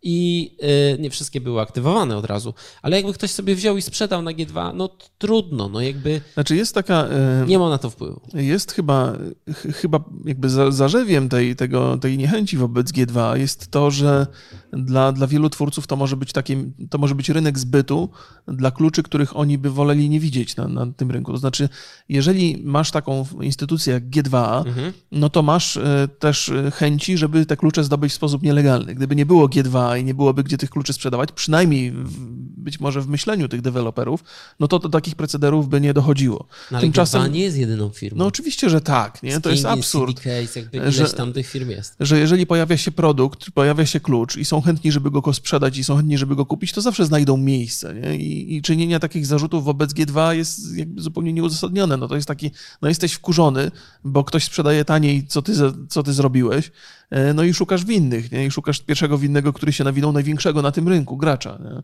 [0.03, 0.51] i
[0.95, 4.31] y, nie wszystkie były aktywowane od razu, ale jakby ktoś sobie wziął i sprzedał na
[4.31, 5.69] G2, no trudno.
[5.69, 7.05] No jakby Znaczy jest taka...
[7.07, 8.21] e, nie ma na to wpływu.
[8.35, 9.13] Jest chyba,
[9.53, 14.27] ch- chyba jakby za- zarzewiem tej, tego, tej niechęci wobec G2 jest to, że
[14.73, 18.09] dla, dla wielu twórców to może być takie, to może być rynek zbytu
[18.49, 21.33] dla kluczy, których oni by woleli nie widzieć na, na tym rynku.
[21.33, 21.69] To znaczy,
[22.09, 24.65] jeżeli masz taką instytucję jak G2A,
[25.13, 28.95] no to masz e, też e, chęci, żeby te klucze zdobyć w sposób nielegalny.
[28.95, 33.01] Gdyby nie było G2 i nie byłoby gdzie tych kluczy sprzedawać, przynajmniej w- być może
[33.01, 34.25] w myśleniu tych deweloperów,
[34.61, 36.47] no to do takich procederów by nie dochodziło.
[36.71, 38.19] No, ale Tymczasem nie jest jedyną firmą.
[38.19, 39.41] No oczywiście, że tak, nie?
[39.41, 40.17] To jest absurd.
[40.21, 41.97] Case, jakby ileś że, tam tych firm jest.
[42.01, 45.85] Że jeżeli pojawia się produkt, pojawia się klucz i są chętni, żeby go sprzedać i
[45.85, 48.17] są chętni, żeby go kupić, to zawsze znajdą miejsce, nie?
[48.17, 50.61] I, i czynienia takich zarzutów wobec G2 jest
[50.97, 51.97] zupełnie nieuzasadnione.
[51.97, 52.51] No to jest taki,
[52.83, 53.71] no jesteś wkurzony,
[54.05, 55.53] bo ktoś sprzedaje taniej, co ty,
[55.89, 56.71] co ty zrobiłeś,
[57.35, 58.47] no i szukasz winnych, nie?
[58.47, 61.83] I szukasz pierwszego winnego, który się nawinął największego na tym rynku, gracza, nie?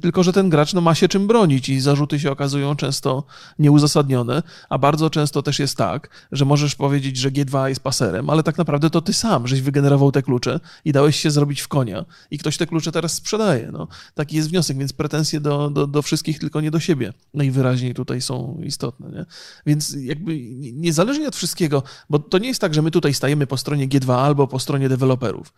[0.00, 3.24] Tylko, że ten gracz no, ma się czym bronić i zarzuty się okazują często
[3.58, 8.42] nieuzasadnione, a bardzo często też jest tak, że możesz powiedzieć, że G2 jest paserem, ale
[8.42, 12.04] tak naprawdę to ty sam, żeś wygenerował te klucze i dałeś się zrobić w konia
[12.30, 13.70] i ktoś te klucze teraz sprzedaje.
[13.72, 17.94] No, taki jest wniosek, więc pretensje do, do, do wszystkich, tylko nie do siebie najwyraźniej
[17.94, 19.10] tutaj są istotne.
[19.10, 19.26] Nie?
[19.66, 20.40] Więc jakby
[20.72, 24.14] niezależnie od wszystkiego, bo to nie jest tak, że my tutaj stajemy po stronie G2
[24.14, 25.52] albo po stronie deweloperów.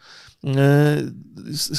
[0.46, 1.02] E,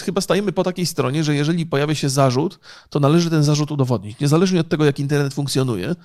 [0.05, 4.19] chyba stajemy po takiej stronie, że jeżeli pojawia się zarzut, to należy ten zarzut udowodnić.
[4.19, 5.95] Niezależnie od tego, jak internet funkcjonuje,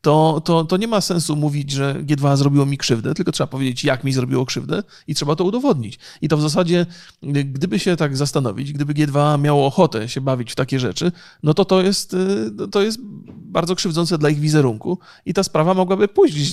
[0.00, 3.84] to, to, to nie ma sensu mówić, że G2 zrobiło mi krzywdę, tylko trzeba powiedzieć,
[3.84, 5.98] jak mi zrobiło krzywdę i trzeba to udowodnić.
[6.22, 6.86] I to w zasadzie,
[7.22, 11.64] gdyby się tak zastanowić, gdyby G2 miało ochotę się bawić w takie rzeczy, no to
[11.64, 12.98] to jest, y, to jest
[13.28, 16.46] bardzo krzywdzące dla ich wizerunku i ta sprawa mogłaby później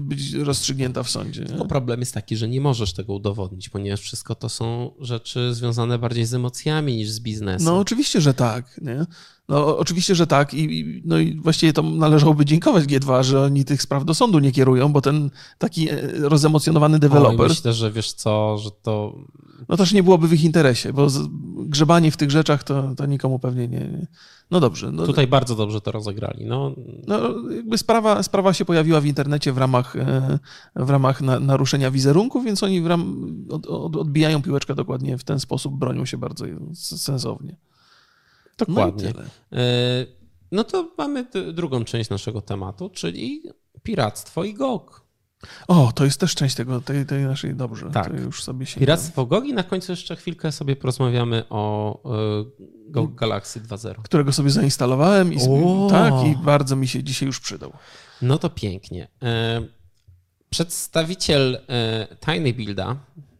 [0.00, 1.44] być rozstrzygnięta w sądzie.
[1.58, 5.98] No problem jest taki, że nie możesz tego udowodnić, ponieważ wszystko to są rzeczy związane
[5.98, 7.64] bardziej z emocjami niż z biznesem.
[7.64, 8.80] No oczywiście, że tak.
[8.82, 9.06] Nie?
[9.48, 13.82] No oczywiście, że tak i, no i właściwie to należałoby dziękować G2, że oni tych
[13.82, 17.48] spraw do sądu nie kierują, bo ten taki e, rozemocjonowany deweloper...
[17.48, 19.18] Myślę, że wiesz co, że to...
[19.68, 21.06] No też nie byłoby w ich interesie, bo
[21.56, 24.06] grzebanie w tych rzeczach to, to nikomu pewnie nie...
[24.50, 24.92] No dobrze.
[24.92, 26.46] No, Tutaj bardzo dobrze to rozegrali.
[26.46, 26.74] No,
[27.06, 27.18] no
[27.50, 30.38] jakby sprawa, sprawa się pojawiła w internecie w ramach, e,
[30.76, 35.40] w ramach na, naruszenia wizerunku, więc oni ram, od, od, odbijają piłeczkę dokładnie w ten
[35.40, 37.56] sposób, bronią się bardzo sensownie.
[38.58, 39.12] Dokładnie.
[39.16, 40.06] No, e,
[40.52, 43.42] no to mamy drugą część naszego tematu, czyli
[43.82, 45.04] piractwo i GOG.
[45.68, 48.20] O, to jest też część tego, tej, tej naszej, dobrze, tak.
[48.20, 48.80] już sobie się...
[48.80, 52.44] Piractwo GOG i na końcu jeszcze chwilkę sobie porozmawiamy o e,
[52.90, 54.02] GOG Galaxy 2.0.
[54.02, 55.38] Którego sobie zainstalowałem i,
[55.90, 57.72] tak, i bardzo mi się dzisiaj już przydał.
[58.22, 59.08] No to pięknie.
[59.22, 59.62] E,
[60.50, 61.60] przedstawiciel
[62.20, 62.96] Tiny Builda,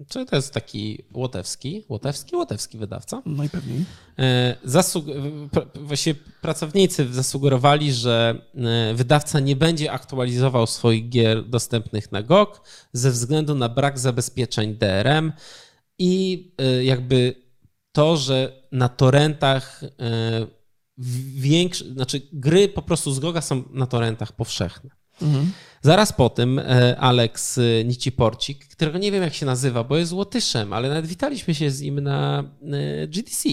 [0.09, 3.23] czy to jest taki łotewski, łotewski, łotewski wydawca.
[3.27, 3.85] Najpewniej.
[4.19, 5.05] E, zasług...
[5.75, 12.61] Właśnie pracownicy zasugerowali, że e, wydawca nie będzie aktualizował swoich gier dostępnych na GOG
[12.93, 15.33] ze względu na brak zabezpieczeń DRM
[15.99, 17.35] i e, jakby
[17.93, 19.81] to, że na torrentach
[21.35, 24.91] większe, znaczy gry po prostu z GOGa są na torrentach powszechne.
[25.23, 25.51] Mhm.
[25.85, 30.13] Zaraz po tym e, Alex e, Niciporcik, którego nie wiem jak się nazywa, bo jest
[30.13, 33.49] Łotyszem, ale nawet witaliśmy się z nim na e, GDC.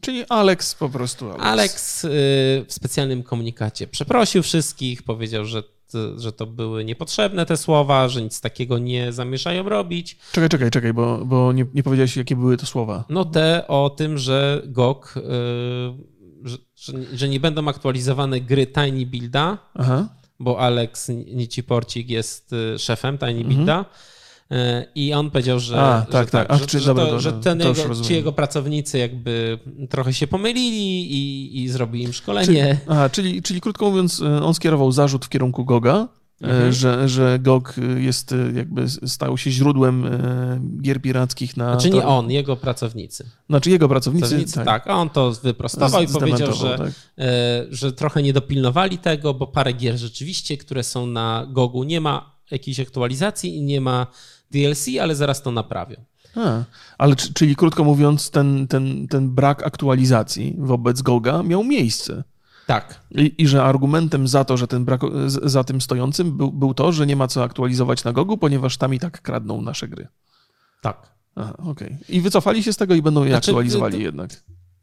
[0.00, 1.30] Czyli Alex po prostu.
[1.30, 1.42] Alex.
[1.44, 2.06] Alex
[2.66, 5.62] w specjalnym komunikacie przeprosił wszystkich, powiedział, że
[6.16, 10.16] że to były niepotrzebne te słowa, że nic takiego nie zamierzają robić.
[10.32, 13.04] Czekaj, czekaj, czekaj, bo, bo nie, nie powiedziałeś, jakie były to słowa.
[13.08, 15.22] No te o tym, że GOG, yy,
[16.44, 16.58] że,
[17.12, 20.08] że, nie będą aktualizowane gry Tiny Builda, Aha
[20.42, 23.48] bo Alex Niciporcik jest y, szefem Tiny mhm.
[23.48, 23.84] Builda.
[24.52, 24.54] Y,
[24.94, 26.58] I on powiedział, że, A, tak, że, tak, tak.
[26.58, 29.58] że, czy, że, dobra, to, że ten jego, ci jego pracownicy jakby
[29.90, 32.46] trochę się pomylili i, i zrobili im szkolenie.
[32.46, 36.08] Czyli, aha, czyli, czyli krótko mówiąc, y, on skierował zarzut w kierunku Goga,
[36.42, 36.72] mhm.
[36.72, 40.04] że, że GOG jest jakby stał się źródłem
[40.82, 41.72] gier pirackich na...
[41.72, 43.30] Znaczy nie on, jego pracownicy.
[43.48, 44.64] Znaczy jego pracownicy, pracownicy tak.
[44.64, 44.86] tak.
[44.86, 46.90] a on to wyprostował i powiedział, że, tak.
[47.70, 52.32] że trochę nie dopilnowali tego, bo parę gier rzeczywiście, które są na GOGu nie ma
[52.50, 54.06] jakiejś aktualizacji i nie ma
[54.50, 55.96] DLC, ale zaraz to naprawią.
[56.36, 56.64] A,
[56.98, 62.24] ale czyli krótko mówiąc, ten, ten, ten brak aktualizacji wobec Goga miał miejsce.
[62.66, 63.00] Tak.
[63.10, 66.92] I, I, że argumentem za to, że ten brak, za tym stojącym był, był to,
[66.92, 70.08] że nie ma co aktualizować na Gogu, ponieważ tam i tak kradną nasze gry.
[70.80, 71.12] Tak.
[71.36, 71.70] Aha, okej.
[71.88, 71.98] Okay.
[72.08, 74.30] I wycofali się z tego i będą je znaczy, aktualizowali to, jednak.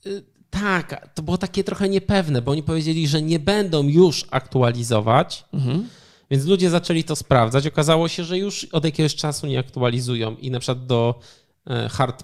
[0.06, 5.46] Y, tak, to było takie trochę niepewne, bo oni powiedzieli, że nie będą już aktualizować,
[5.54, 5.88] mhm.
[6.32, 7.68] więc ludzie zaczęli to sprawdzać.
[7.68, 11.20] Okazało się, że już od jakiegoś czasu nie aktualizują i na przykład do
[11.68, 12.24] e, hard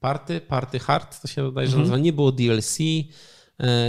[0.00, 1.82] party, party hard, to się wydaje, że mhm.
[1.82, 2.78] nazywa, nie było DLC,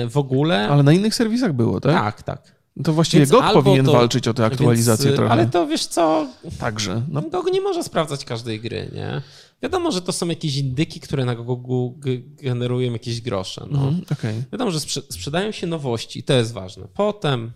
[0.09, 0.67] w ogóle.
[0.67, 1.93] Ale na innych serwisach było, tak?
[1.93, 2.57] Tak, tak.
[2.83, 5.31] To właściwie więc GOG powinien to, walczyć o tę aktualizację więc, trochę.
[5.31, 6.27] Ale to wiesz co?
[6.59, 7.01] Także.
[7.09, 7.21] No.
[7.21, 9.21] GOG nie może sprawdzać każdej gry, nie?
[9.61, 11.99] Wiadomo, że to są jakieś indyki, które na GOGu
[12.41, 13.65] generują jakieś grosze.
[13.71, 13.87] No.
[13.87, 14.43] Mm, okay.
[14.51, 16.87] Wiadomo, że sprzedają się nowości i to jest ważne.
[16.93, 17.51] Potem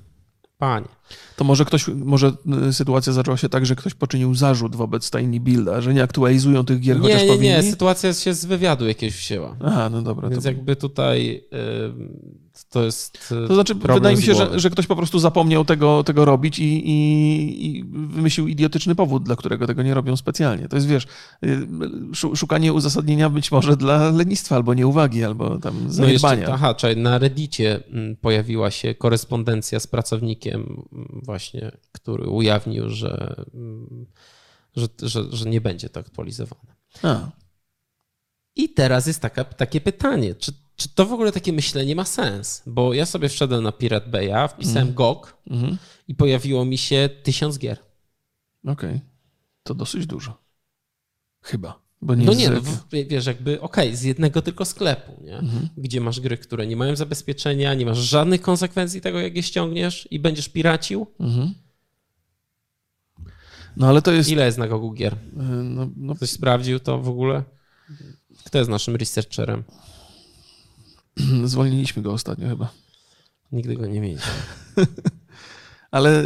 [0.62, 0.88] Panie.
[1.36, 2.32] To może ktoś, może
[2.70, 6.66] y, sytuacja zaczęła się tak, że ktoś poczynił zarzut wobec Tiny Builda, że nie aktualizują
[6.66, 7.48] tych gier, nie, chociaż nie, powinni?
[7.48, 9.56] Nie, nie, sytuacja się z wywiadu jakieś wzięła.
[9.64, 10.30] Aha, no dobra.
[10.30, 10.50] Więc to...
[10.50, 11.44] jakby tutaj...
[12.70, 13.30] To jest.
[13.48, 16.90] To znaczy, wydaje mi się, że, że ktoś po prostu zapomniał tego, tego robić i,
[16.90, 20.68] i, i, wymyślił idiotyczny powód, dla którego tego nie robią specjalnie.
[20.68, 21.08] To jest, wiesz,
[21.46, 26.36] y, szukanie uzasadnienia być może dla lenistwa, albo nieuwagi, albo tam zaniedbania.
[26.36, 30.62] No jeszcze, aha, czyli na Reddicie mm, pojawiła się korespondencja z pracownikiem
[30.94, 34.06] mm, właśnie, który ujawnił, że, mm,
[34.76, 36.76] że, że, że nie będzie to aktualizowane.
[37.04, 37.30] A.
[38.56, 42.64] I teraz jest taka, takie pytanie, czy czy to w ogóle takie myślenie ma sens?
[42.66, 44.94] Bo ja sobie wszedłem na Pirate Bay'a, wpisałem mm.
[44.94, 45.78] GOG mm.
[46.08, 47.78] i pojawiło mi się tysiąc gier.
[48.64, 48.90] Okej.
[48.90, 49.02] Okay.
[49.64, 50.38] To dosyć dużo.
[51.42, 51.80] Chyba.
[52.02, 55.38] Bo nie no nie, no, wiesz, jakby okej, okay, z jednego tylko sklepu, nie?
[55.38, 55.70] Mhm.
[55.78, 60.08] gdzie masz gry, które nie mają zabezpieczenia, nie masz żadnych konsekwencji tego, jak je ściągniesz
[60.12, 61.08] i będziesz piracił.
[61.20, 61.54] Mhm.
[63.78, 64.30] No ale to jest...
[64.30, 65.14] Ile jest na Gogu gier?
[65.14, 65.18] Y,
[65.64, 66.16] no, no...
[66.16, 67.44] Ktoś sprawdził to w ogóle?
[68.46, 69.64] Kto jest naszym researcherem?
[71.46, 72.72] Zwolniliśmy go ostatnio chyba.
[73.52, 74.32] Nigdy go nie mieliśmy.
[75.92, 76.24] ale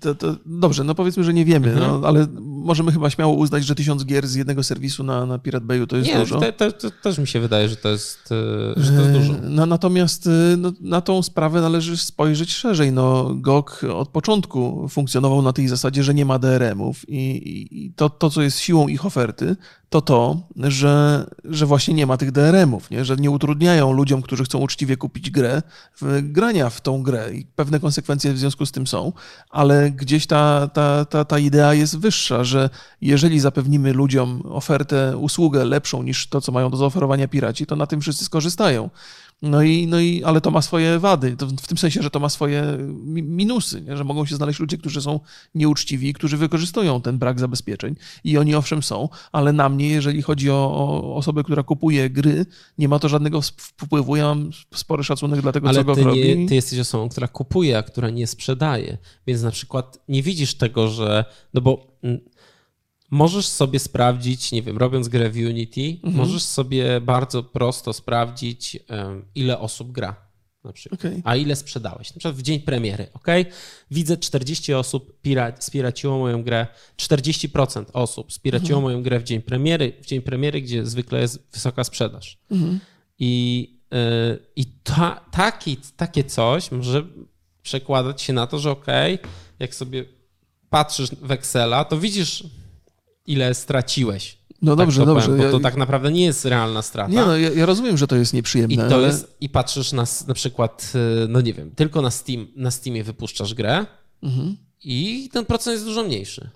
[0.00, 2.00] to, to, dobrze, no powiedzmy, że nie wiemy, no, mhm.
[2.00, 2.26] no, ale
[2.64, 5.96] możemy chyba śmiało uznać, że tysiąc gier z jednego serwisu na, na Pirate Bayu to
[5.96, 6.40] jest nie, dużo.
[6.40, 8.32] Nie, to, to, też mi się wydaje, że to jest,
[8.76, 9.34] e, że to jest dużo.
[9.42, 12.92] No, natomiast e, no, na tą sprawę należy spojrzeć szerzej.
[12.92, 18.10] No, GOG od początku funkcjonował na tej zasadzie, że nie ma DRM-ów i, i to,
[18.10, 19.56] to, co jest siłą ich oferty,
[19.94, 23.04] to to, że, że właśnie nie ma tych DRM-ów, nie?
[23.04, 25.62] że nie utrudniają ludziom, którzy chcą uczciwie kupić grę,
[26.00, 29.12] w grania w tą grę i pewne konsekwencje w związku z tym są,
[29.50, 32.53] ale gdzieś ta, ta, ta, ta idea jest wyższa, że
[33.00, 37.86] jeżeli zapewnimy ludziom ofertę, usługę lepszą niż to, co mają do zaoferowania piraci, to na
[37.86, 38.90] tym wszyscy skorzystają.
[39.42, 42.28] No i, no i, ale to ma swoje wady, w tym sensie, że to ma
[42.28, 43.96] swoje minusy, nie?
[43.96, 45.20] że mogą się znaleźć ludzie, którzy są
[45.54, 50.50] nieuczciwi, którzy wykorzystują ten brak zabezpieczeń i oni owszem są, ale na mnie, jeżeli chodzi
[50.50, 52.46] o, o osobę, która kupuje gry,
[52.78, 54.16] nie ma to żadnego wpływu.
[54.16, 56.38] Ja mam spory szacunek dla tego, ale co go ty robi.
[56.38, 60.54] Nie, ty jesteś osobą, która kupuje, a która nie sprzedaje, więc na przykład nie widzisz
[60.54, 61.94] tego, że, no bo
[63.10, 66.14] Możesz sobie sprawdzić, nie wiem, robiąc grę w Unity, mhm.
[66.14, 68.78] możesz sobie bardzo prosto sprawdzić,
[69.34, 70.24] ile osób gra.
[70.64, 71.22] Na przykład, okay.
[71.24, 72.10] a ile sprzedałeś.
[72.10, 73.26] Na przykład w dzień premiery, ok?
[73.90, 75.20] Widzę 40 osób
[75.58, 78.82] spiraciło moją grę, 40% osób spiraciło mhm.
[78.82, 82.38] moją grę w dzień premiery, w dzień premiery, gdzie zwykle jest wysoka sprzedaż.
[82.50, 82.80] Mhm.
[83.18, 83.98] I, yy,
[84.56, 87.06] i ta, taki, takie coś może
[87.62, 88.86] przekładać się na to, że ok,
[89.58, 90.04] jak sobie
[90.70, 92.44] patrzysz w Excela, to widzisz
[93.26, 94.38] ile straciłeś.
[94.62, 95.28] No dobrze, tak dobrze.
[95.28, 97.10] Powiem, bo to tak naprawdę nie jest realna strata.
[97.10, 98.74] Nie, no ja, ja rozumiem, że to jest nieprzyjemne.
[98.74, 99.06] I to ale...
[99.06, 100.92] jest, i patrzysz na, na przykład,
[101.24, 103.86] y, no nie wiem, tylko na, Steam, na Steamie wypuszczasz grę
[104.22, 104.56] mhm.
[104.84, 106.50] i ten procent jest dużo mniejszy.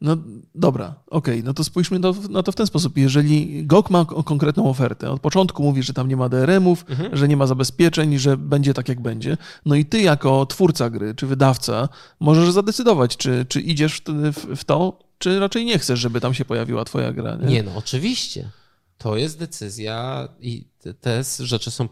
[0.00, 0.16] No
[0.54, 2.96] dobra, okej, okay, no to spójrzmy do, na to w ten sposób.
[2.96, 7.16] Jeżeli GOG ma konkretną ofertę, od początku mówi, że tam nie ma DRM-ów, mhm.
[7.16, 11.14] że nie ma zabezpieczeń, że będzie tak, jak będzie, no i ty jako twórca gry
[11.14, 11.88] czy wydawca
[12.20, 16.44] możesz zadecydować, czy, czy idziesz w, w to, czy raczej nie chcesz, żeby tam się
[16.44, 17.36] pojawiła twoja gra?
[17.36, 18.50] Nie, nie no oczywiście.
[18.98, 20.64] To jest decyzja i
[21.00, 21.88] te rzeczy są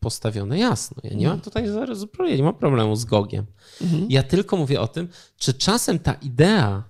[0.00, 0.96] postawione jasno.
[1.04, 1.40] Ja nie mam mhm.
[1.40, 3.46] tutaj zupełnie nie mam problemu z Gogiem.
[3.80, 4.06] Mhm.
[4.08, 6.84] Ja tylko mówię o tym, czy czasem ta idea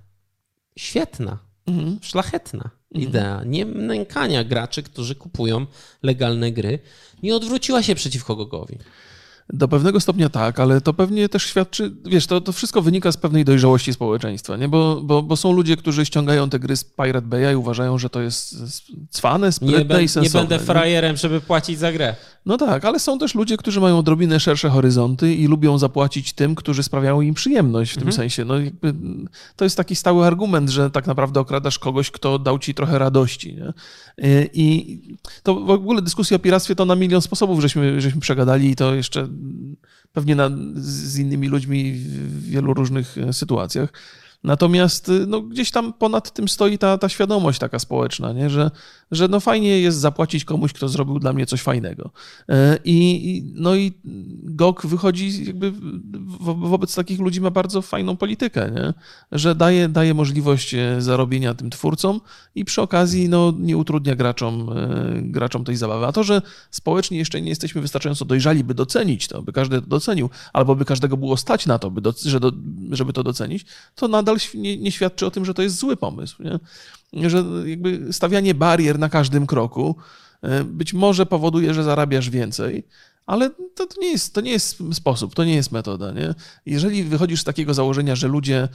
[0.76, 1.98] świetna, mhm.
[2.02, 3.10] szlachetna mhm.
[3.10, 5.66] idea nie nękania graczy, którzy kupują
[6.02, 6.78] legalne gry,
[7.22, 8.78] nie odwróciła się przeciwko Gogowi.
[9.52, 13.16] Do pewnego stopnia tak, ale to pewnie też świadczy, wiesz, to, to wszystko wynika z
[13.16, 14.68] pewnej dojrzałości społeczeństwa, nie?
[14.68, 18.10] Bo, bo, bo są ludzie, którzy ściągają te gry z Pirate Bay'a i uważają, że
[18.10, 18.56] to jest
[19.10, 20.42] cwane, sprytne nie i sensowne.
[20.42, 22.14] Nie będę frajerem, żeby płacić za grę.
[22.46, 26.54] No tak, ale są też ludzie, którzy mają odrobinę szersze horyzonty i lubią zapłacić tym,
[26.54, 28.06] którzy sprawiają im przyjemność w mhm.
[28.06, 28.44] tym sensie.
[28.44, 28.94] No jakby,
[29.56, 33.54] to jest taki stały argument, że tak naprawdę okradasz kogoś, kto dał ci trochę radości.
[33.54, 33.72] Nie?
[34.52, 34.98] I
[35.42, 38.94] to w ogóle dyskusja o piractwie to na milion sposobów żeśmy, żeśmy przegadali i to
[38.94, 39.28] jeszcze
[40.12, 43.92] pewnie na, z innymi ludźmi w wielu różnych sytuacjach.
[44.44, 48.50] Natomiast no, gdzieś tam ponad tym stoi ta, ta świadomość taka społeczna, nie?
[48.50, 48.70] Że,
[49.10, 52.10] że no fajnie jest zapłacić komuś, kto zrobił dla mnie coś fajnego.
[52.48, 53.92] E, I, no i
[54.42, 55.72] GOG wychodzi jakby
[56.40, 58.94] wobec takich ludzi ma bardzo fajną politykę, nie?
[59.32, 62.20] że daje, daje możliwość e, zarobienia tym twórcom
[62.54, 66.06] i przy okazji no, nie utrudnia graczom, e, graczom tej zabawy.
[66.06, 69.86] A to, że społecznie jeszcze nie jesteśmy wystarczająco dojrzali, by docenić to, by każdy to
[69.86, 72.40] docenił, albo by każdego było stać na to, by że
[72.90, 75.96] żeby to docenić, to nadal nadal nie, nie świadczy o tym, że to jest zły
[75.96, 76.42] pomysł.
[77.12, 77.30] Nie?
[77.30, 79.96] Że jakby stawianie barier na każdym kroku
[80.42, 82.84] e, być może powoduje, że zarabiasz więcej,
[83.26, 86.12] ale to, to, nie jest, to nie jest sposób, to nie jest metoda.
[86.12, 86.34] Nie?
[86.66, 88.68] Jeżeli wychodzisz z takiego założenia, że ludzie,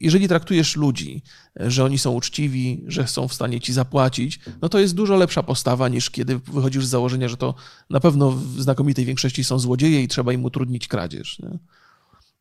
[0.00, 1.22] jeżeli traktujesz ludzi,
[1.56, 5.42] że oni są uczciwi, że są w stanie ci zapłacić, no to jest dużo lepsza
[5.42, 7.54] postawa niż kiedy wychodzisz z założenia, że to
[7.90, 11.38] na pewno w znakomitej większości są złodzieje i trzeba im utrudnić kradzież.
[11.38, 11.58] Nie?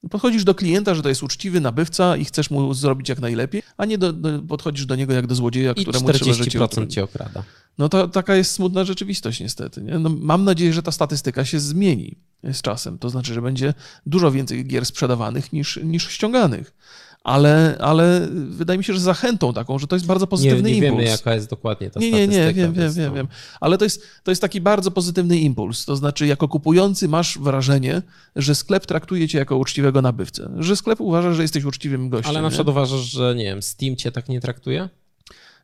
[0.10, 3.86] Podchodzisz do klienta, że to jest uczciwy nabywca i chcesz mu zrobić jak najlepiej, a
[3.86, 7.04] nie do, do, podchodzisz do niego jak do złodzieja, I któremu trzeba życie 40% cię
[7.04, 7.44] okrada.
[7.78, 9.82] No to taka jest smutna rzeczywistość niestety.
[9.82, 10.00] Nie?
[10.00, 12.98] No, mam nadzieję, że ta statystyka się zmieni z czasem.
[12.98, 13.74] To znaczy, że będzie
[14.06, 16.74] dużo więcej gier sprzedawanych niż, niż ściąganych
[17.24, 20.88] ale, ale wydaje mi się, że zachętą taką, że to jest bardzo pozytywny nie, nie
[20.88, 21.04] impuls.
[21.04, 22.38] wiemy, jaka jest dokładnie ta nie, statystyka.
[22.42, 23.28] Nie, nie, wiem, wiem, wiem, wiem.
[23.60, 25.86] Ale to jest, to jest taki bardzo pozytywny impuls.
[25.86, 28.02] To znaczy, jako kupujący masz wrażenie,
[28.36, 30.50] że sklep traktuje cię jako uczciwego nabywcę.
[30.58, 32.30] Że sklep uważa, że jesteś uczciwym gościem.
[32.30, 32.72] Ale na przykład nie?
[32.72, 34.90] uważasz, że nie wiem, Steam cię tak nie traktuje?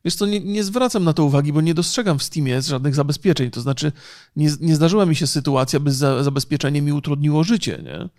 [0.05, 3.51] Wiesz co, nie, nie, zwracam na to uwagi, bo nie dostrzegam w Steamie żadnych zabezpieczeń.
[3.51, 3.91] To znaczy,
[4.35, 8.09] nie, nie zdarzyła mi się sytuacja, by za, zabezpieczenie mi utrudniło życie, nie?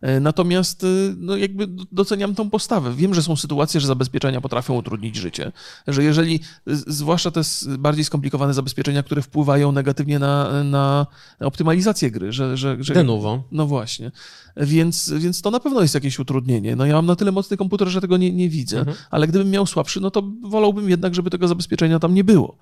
[0.00, 0.86] E, natomiast e,
[1.18, 2.94] no jakby doceniam tą postawę.
[2.94, 5.52] Wiem, że są sytuacje, że zabezpieczenia potrafią utrudnić życie.
[5.86, 7.40] Że jeżeli, zwłaszcza te
[7.78, 11.06] bardziej skomplikowane zabezpieczenia, które wpływają negatywnie na, na
[11.40, 12.56] optymalizację gry, że.
[12.56, 13.42] że, że De novo.
[13.52, 14.12] No właśnie.
[14.56, 16.76] Więc, więc to na pewno jest jakieś utrudnienie.
[16.76, 18.96] No ja mam na tyle mocny komputer, że tego nie, nie widzę, mhm.
[19.10, 22.58] ale gdybym miał słabszy, no to wolałbym jednak, żeby tego zabezpieczenia tam nie było.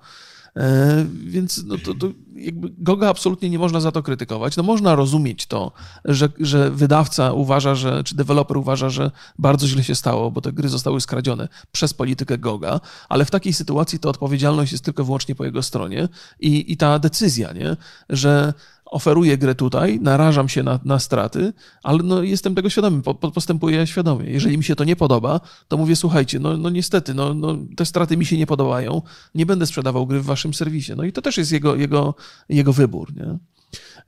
[0.57, 4.57] E, więc no to, to jakby Goga absolutnie nie można za to krytykować.
[4.57, 5.71] No można rozumieć to,
[6.05, 10.53] że, że wydawca uważa, że, czy deweloper uważa, że bardzo źle się stało, bo te
[10.53, 15.35] gry zostały skradzione przez politykę Goga, ale w takiej sytuacji to odpowiedzialność jest tylko wyłącznie
[15.35, 16.07] po jego stronie
[16.39, 17.77] i, i ta decyzja, nie?
[18.09, 18.53] że
[18.85, 23.87] oferuję grę tutaj, narażam się na, na straty, ale no jestem tego świadomy, po, postępuję
[23.87, 24.29] świadomie.
[24.29, 27.85] Jeżeli mi się to nie podoba, to mówię, słuchajcie, no, no niestety, no, no, te
[27.85, 29.01] straty mi się nie podobają,
[29.35, 30.93] nie będę sprzedawał gry w waszym serwisie.
[30.97, 32.15] No i to też jest jego, jego,
[32.49, 33.37] jego wybór, nie?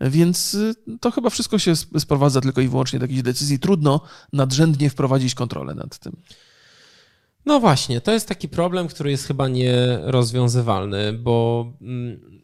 [0.01, 3.59] Więc y, to chyba wszystko się sprowadza tylko i wyłącznie do jakichś decyzji.
[3.59, 4.01] Trudno
[4.33, 6.15] nadrzędnie wprowadzić kontrolę nad tym.
[7.45, 12.41] No właśnie, to jest taki problem, który jest chyba nierozwiązywalny, bo mm,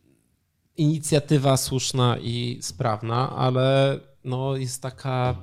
[0.77, 5.35] inicjatywa słuszna i sprawna, ale no jest taka.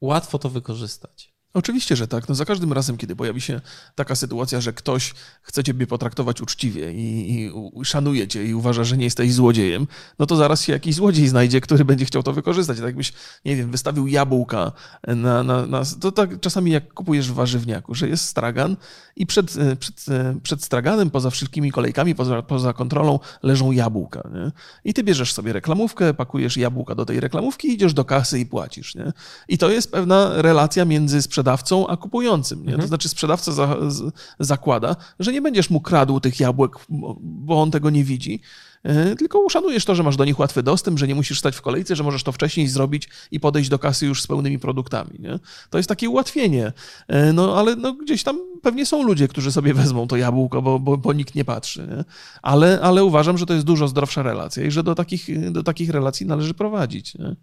[0.00, 1.37] Łatwo to wykorzystać.
[1.58, 2.28] Oczywiście, że tak.
[2.28, 3.60] No za każdym razem, kiedy pojawi się
[3.94, 8.84] taka sytuacja, że ktoś chce ciebie potraktować uczciwie i, i, i, szanuje cię i uważa,
[8.84, 9.86] że nie jesteś złodziejem,
[10.18, 12.76] no to zaraz się jakiś złodziej znajdzie, który będzie chciał to wykorzystać.
[12.76, 13.12] Tak jakbyś,
[13.44, 14.72] nie wiem, wystawił jabłka
[15.06, 15.42] na...
[15.42, 18.76] na, na to tak czasami jak kupujesz w warzywniaku, że jest stragan
[19.16, 20.06] i przed, przed,
[20.42, 24.28] przed straganem, poza wszystkimi kolejkami, poza, poza kontrolą leżą jabłka.
[24.34, 24.50] Nie?
[24.84, 28.94] I ty bierzesz sobie reklamówkę, pakujesz jabłka do tej reklamówki, idziesz do kasy i płacisz.
[28.94, 29.12] Nie?
[29.48, 32.58] I to jest pewna relacja między sprzedawcą sprzedawcą, a kupującym.
[32.58, 32.64] Nie?
[32.64, 32.80] Mhm.
[32.80, 36.72] To znaczy sprzedawca za, z, zakłada, że nie będziesz mu kradł tych jabłek,
[37.20, 38.40] bo on tego nie widzi,
[38.82, 41.62] e, tylko uszanujesz to, że masz do nich łatwy dostęp, że nie musisz stać w
[41.62, 45.10] kolejce, że możesz to wcześniej zrobić i podejść do kasy już z pełnymi produktami.
[45.18, 45.38] Nie?
[45.70, 46.72] To jest takie ułatwienie.
[47.08, 50.78] E, no ale no, gdzieś tam pewnie są ludzie, którzy sobie wezmą to jabłko, bo,
[50.78, 51.80] bo, bo nikt nie patrzy.
[51.80, 52.04] Nie?
[52.42, 55.90] Ale, ale uważam, że to jest dużo zdrowsza relacja i że do takich, do takich
[55.90, 57.14] relacji należy prowadzić.
[57.14, 57.36] Nie?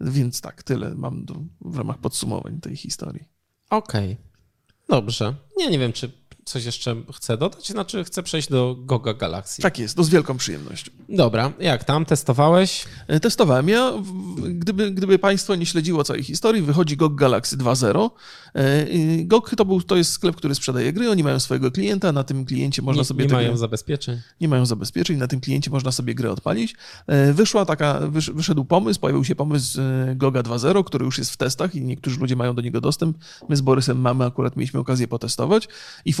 [0.00, 3.24] Więc tak, tyle mam do, w ramach podsumowań tej historii.
[3.70, 4.12] Okej.
[4.12, 4.30] Okay.
[4.88, 5.34] Dobrze.
[5.58, 6.19] Ja nie wiem, czy
[6.50, 7.68] coś jeszcze chcę dodać?
[7.68, 9.62] Znaczy, chcę przejść do Goga Galaxy.
[9.62, 10.90] Tak jest, to z wielką przyjemnością.
[11.08, 12.04] Dobra, jak tam?
[12.04, 12.84] Testowałeś?
[13.08, 13.68] E, testowałem.
[13.68, 13.92] Ja,
[14.48, 18.10] gdyby, gdyby Państwo nie śledziło całej historii, wychodzi GOG Galaxy 2.0.
[18.54, 18.86] E,
[19.24, 22.44] GOG to, był, to jest sklep, który sprzedaje gry, oni mają swojego klienta, na tym
[22.44, 23.26] kliencie można nie, sobie...
[23.26, 24.20] Nie mają zabezpieczeń.
[24.40, 26.74] Nie mają zabezpieczeń, na tym kliencie można sobie grę odpalić.
[27.06, 28.00] E, wyszła taka,
[28.34, 29.80] wyszedł pomysł, pojawił się pomysł
[30.16, 33.18] GOGA 2.0, który już jest w testach i niektórzy ludzie mają do niego dostęp.
[33.48, 35.68] My z Borysem mamy, akurat mieliśmy okazję potestować
[36.04, 36.12] i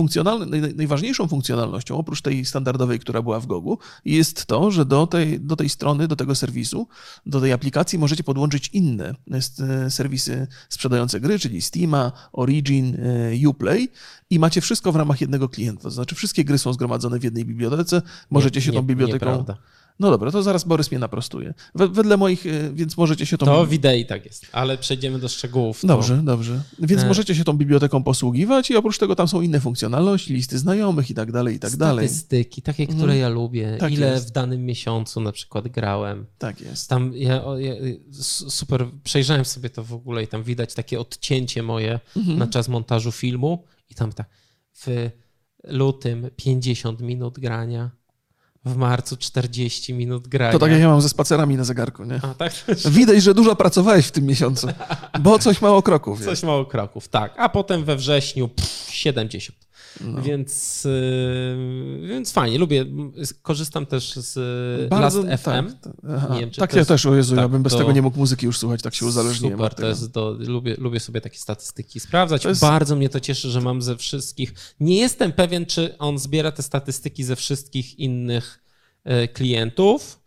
[0.74, 5.56] najważniejszą funkcjonalnością, oprócz tej standardowej, która była w Gogu, jest to, że do tej, do
[5.56, 6.88] tej strony, do tego serwisu,
[7.26, 9.14] do tej aplikacji możecie podłączyć inne
[9.60, 12.96] e, serwisy sprzedające gry, czyli Steama, Origin,
[13.42, 13.88] e, Uplay
[14.30, 15.82] i macie wszystko w ramach jednego klienta.
[15.82, 19.26] To znaczy wszystkie gry są zgromadzone w jednej bibliotece, możecie nie, się tą biblioteką...
[19.26, 19.56] Nieprawda.
[19.98, 21.54] No dobra, to zaraz Borys mnie naprostuje.
[21.74, 23.46] Wedle moich, e, więc możecie się tą...
[23.46, 25.80] To w idei tak jest, ale przejdziemy do szczegółów.
[25.84, 26.22] Dobrze, to...
[26.22, 26.62] dobrze.
[26.78, 27.06] Więc e...
[27.06, 31.14] możecie się tą biblioteką posługiwać i oprócz tego tam są inne funkcjonalności, listy znajomych i
[31.14, 32.08] tak dalej, i tak dalej.
[32.08, 33.18] Statystyki, takie, które mhm.
[33.20, 33.76] ja lubię.
[33.80, 34.28] Tak Ile jest.
[34.28, 36.26] w danym miesiącu na przykład grałem.
[36.38, 36.88] Tak jest.
[36.88, 37.74] Tam ja, ja,
[38.48, 42.38] super, przejrzałem sobie to w ogóle i tam widać takie odcięcie moje mhm.
[42.38, 44.26] na czas montażu filmu i tam tak
[44.72, 45.10] w
[45.64, 47.90] lutym 50 minut grania,
[48.64, 50.52] w marcu 40 minut grania.
[50.52, 52.20] To tak jak ja mam ze spacerami na zegarku, nie?
[52.22, 52.52] A, tak?
[52.98, 54.68] Widać, że dużo pracowałeś w tym miesiącu,
[55.20, 56.18] bo coś mało kroków.
[56.18, 56.42] Coś jest.
[56.42, 57.34] mało kroków, tak.
[57.36, 59.69] A potem we wrześniu pff, 70.
[60.22, 62.86] Więc, yy, więc fajnie, lubię.
[63.42, 64.38] Korzystam też z
[64.90, 65.72] Bardzo- Last tak, FM.
[65.80, 65.92] tak,
[66.40, 68.18] wiem, tak ja jest- też, o Jezu, ja tak, bym bez to- tego nie mógł
[68.18, 69.88] muzyki już słuchać, tak się uzależniłem Super, od tego.
[69.88, 72.44] jest do, lubię, lubię sobie takie statystyki sprawdzać.
[72.44, 74.54] Jest- Bardzo mnie to cieszy, że mam ze wszystkich.
[74.80, 78.60] Nie jestem pewien, czy on zbiera te statystyki ze wszystkich innych
[79.04, 80.20] e, klientów,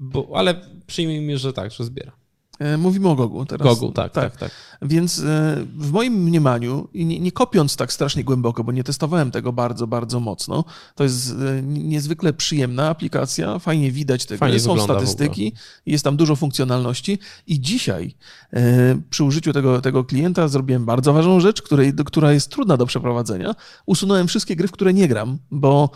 [0.00, 2.12] bo, ale przyjmijmy, że tak, że zbiera.
[2.58, 3.66] E, Mówimy o Gogu teraz.
[3.66, 4.50] Gogu, tak, tak, tak.
[4.82, 9.30] Więc e, w moim mniemaniu, i nie, nie kopiąc tak strasznie głęboko, bo nie testowałem
[9.30, 10.64] tego bardzo, bardzo mocno,
[10.94, 15.52] to jest e, niezwykle przyjemna aplikacja, fajnie widać te Fajnie są statystyki,
[15.86, 17.18] jest tam dużo funkcjonalności.
[17.46, 18.14] I dzisiaj
[18.52, 22.86] e, przy użyciu tego, tego klienta zrobiłem bardzo ważną rzecz, której, która jest trudna do
[22.86, 23.54] przeprowadzenia.
[23.86, 25.90] Usunąłem wszystkie gry, w które nie gram, bo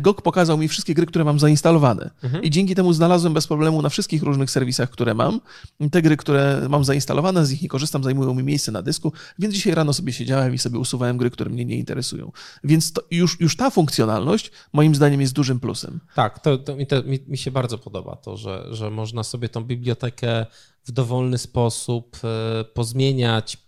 [0.00, 2.10] GOG pokazał mi wszystkie gry, które mam zainstalowane.
[2.42, 5.40] I dzięki temu znalazłem bez problemu na wszystkich różnych serwisach, które mam,
[5.90, 9.54] te gry, które mam zainstalowane, z nich nie korzystam, zajmują mi miejsce na dysku, więc
[9.54, 12.32] dzisiaj rano sobie siedziałem i sobie usuwałem gry, które mnie nie interesują.
[12.64, 16.00] Więc już, już ta funkcjonalność moim zdaniem jest dużym plusem.
[16.14, 19.48] Tak, to, to, mi, to mi, mi się bardzo podoba to, że, że można sobie
[19.48, 20.46] tą bibliotekę
[20.86, 23.58] w dowolny sposób e, pozmieniać,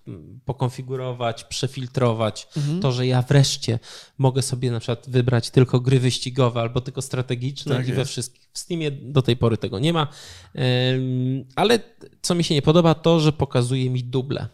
[0.45, 2.49] pokonfigurować, przefiltrować.
[2.57, 2.81] Mhm.
[2.81, 3.79] To, że ja wreszcie
[4.19, 8.11] mogę sobie na przykład wybrać tylko gry wyścigowe albo tylko strategiczne Tak i we jest.
[8.11, 8.49] wszystkich.
[8.53, 10.09] W Steamie do tej pory tego nie ma.
[11.57, 11.79] Ale
[12.23, 14.49] co mi się nie podoba, to, że pokazuje mi duble.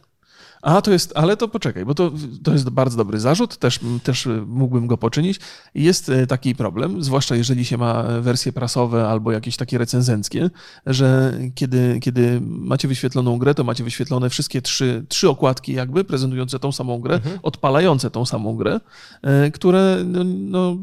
[0.64, 2.12] A to jest, ale to poczekaj, bo to,
[2.42, 5.40] to jest bardzo dobry zarzut, też, też mógłbym go poczynić.
[5.74, 10.50] Jest e, taki problem, zwłaszcza jeżeli się ma wersje prasowe albo jakieś takie recenzenckie,
[10.86, 16.58] że kiedy, kiedy macie wyświetloną grę, to macie wyświetlone wszystkie trzy, trzy okładki jakby prezentujące
[16.58, 18.80] tą samą grę, odpalające tą samą grę,
[19.22, 20.76] e, które no, no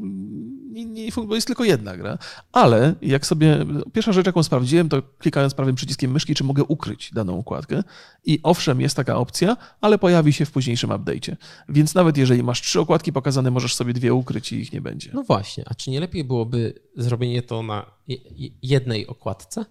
[0.71, 2.17] nie, nie, bo jest tylko jedna gra.
[2.51, 7.11] Ale jak sobie, pierwsza rzecz jaką sprawdziłem, to klikając prawym przyciskiem myszki, czy mogę ukryć
[7.13, 7.83] daną układkę.
[8.25, 11.35] I owszem, jest taka opcja, ale pojawi się w późniejszym update'cie.
[11.69, 15.11] Więc nawet jeżeli masz trzy okładki pokazane, możesz sobie dwie ukryć i ich nie będzie.
[15.13, 19.65] No właśnie, a czy nie lepiej byłoby zrobienie to na je- je- jednej okładce?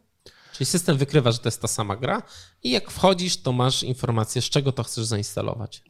[0.61, 2.23] Czyli system wykrywa, że to jest ta sama gra
[2.63, 5.83] i jak wchodzisz, to masz informację, z czego to chcesz zainstalować.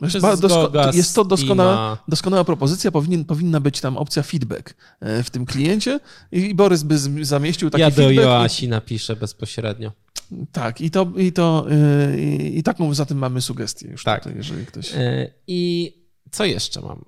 [0.49, 2.91] Dosko- jest to doskonała, doskonała propozycja.
[2.91, 6.01] Powinien, powinna być tam opcja feedback e, w tym kliencie
[6.33, 8.17] i Borys by z- zamieścił taki Ja do feedback.
[8.25, 9.93] Joasi napiszę bezpośrednio.
[10.33, 14.05] I, tak, i to, i to e, i, i taką za tym mamy sugestię już
[14.05, 14.23] Tak.
[14.23, 14.93] tutaj, jeżeli ktoś...
[14.95, 15.93] E, I
[16.31, 17.05] co jeszcze mam?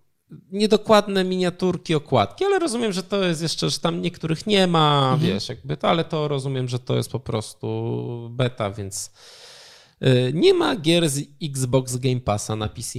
[0.52, 5.48] Niedokładne miniaturki, okładki, ale rozumiem, że to jest jeszcze, że tam niektórych nie ma, wiesz,
[5.48, 9.12] jakby to, ale to rozumiem, że to jest po prostu beta, więc
[10.00, 12.98] e, nie ma gier z Xbox Game Passa na PC.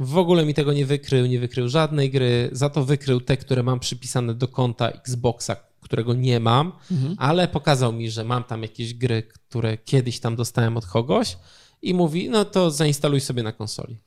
[0.00, 3.62] W ogóle mi tego nie wykrył, nie wykrył żadnej gry, za to wykrył te, które
[3.62, 6.72] mam przypisane do konta Xboxa, którego nie mam,
[7.18, 11.36] ale pokazał mi, że mam tam jakieś gry, które kiedyś tam dostałem od kogoś
[11.82, 13.98] i mówi, no to zainstaluj sobie na konsoli.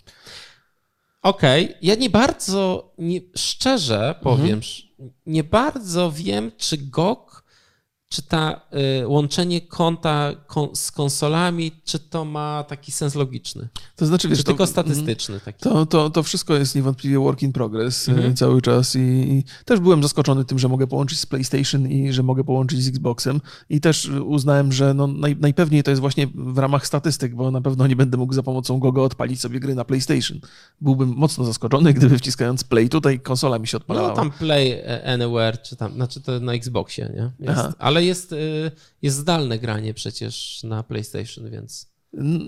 [1.22, 4.88] Okej, ja nie bardzo, nie, szczerze powiem, sz-
[5.26, 7.44] nie bardzo wiem, czy GOG,
[8.12, 8.62] czy ta
[9.02, 14.38] y, łączenie konta kon, z konsolami, czy to ma taki sens logiczny, To znaczy, wiesz,
[14.38, 15.60] czy to, tylko statystyczny taki.
[15.60, 18.36] To, to, to wszystko jest niewątpliwie work in progress e, Mhm.
[18.36, 22.24] cały czas i, i też byłem zaskoczony tym, że mogę połączyć z PlayStation i że
[22.24, 26.58] mogę połączyć z Xboxem i też uznałem, że no naj, najpewniej to jest właśnie w
[26.58, 29.86] ramach statystyk, bo na pewno nie będę mógł za pomocą Gogo odpalić sobie gry na
[29.86, 30.40] PlayStation.
[30.82, 34.08] Byłbym mocno zaskoczony, gdyby wciskając Play tutaj konsola mi się odpalała.
[34.10, 37.48] No tam Play e, Anywhere, czy tam, znaczy to na Xboxie, nie?
[37.48, 37.74] Jest, Aha.
[38.02, 38.72] Ale jest, y,
[39.02, 41.92] jest zdalne granie przecież na PlayStation, więc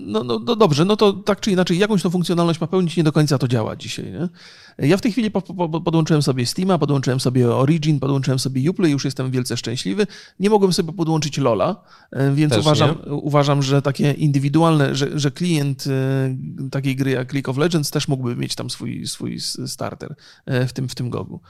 [0.06, 3.04] No, no, no dobrze, no to tak czy inaczej jakąś tą funkcjonalność ma pełnić, nie
[3.04, 4.12] do końca to działa dzisiaj.
[4.12, 4.28] Nie?
[4.88, 8.90] Ja w tej chwili po, po, podłączyłem sobie Steama, podłączyłem sobie Origin, podłączyłem sobie Uplay,
[8.90, 10.06] już jestem wielce szczęśliwy.
[10.40, 15.30] Nie mogłem sobie podłączyć Lola, e, więc Też uważam, uważam, że takie indywidualne, że, że
[15.30, 20.14] klient e, takiej gry jak League of Legends też mógłby mieć tam swój, swój starter
[20.46, 21.40] e, w tym, w tym gogu.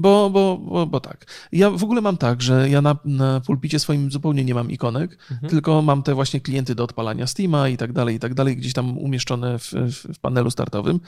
[0.00, 1.26] Bo, bo, bo, bo tak.
[1.52, 5.18] Ja w ogóle mam tak, że ja na, na pulpicie swoim zupełnie nie mam ikonek,
[5.48, 8.72] tylko mam te właśnie klienty do odpalania Steama i tak dalej, i tak dalej, gdzieś
[8.72, 11.00] tam umieszczone w, w, panelu startowym.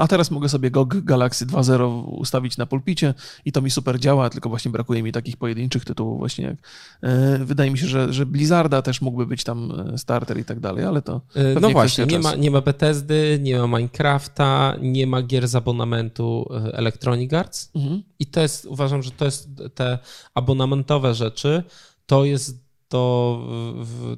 [0.00, 3.14] A teraz mogę sobie GOG Galaxy 2.0 ustawić na pulpicie
[3.44, 6.56] i to mi super działa, tylko właśnie brakuje mi takich pojedynczych tytułów właśnie jak...
[7.02, 10.60] E, wydaje mi się, że, że Blizzarda też mógłby być tam e, starter i tak
[10.60, 15.06] dalej, ale to pewnie No właśnie, nie ma, nie ma Bethesdy, nie ma Minecrafta, nie
[15.06, 17.70] ma gier z abonamentu Electronic Arts.
[17.74, 18.02] Mhm.
[18.18, 19.98] I to jest, uważam, że to jest te
[20.34, 21.62] abonamentowe rzeczy,
[22.06, 23.42] to jest to,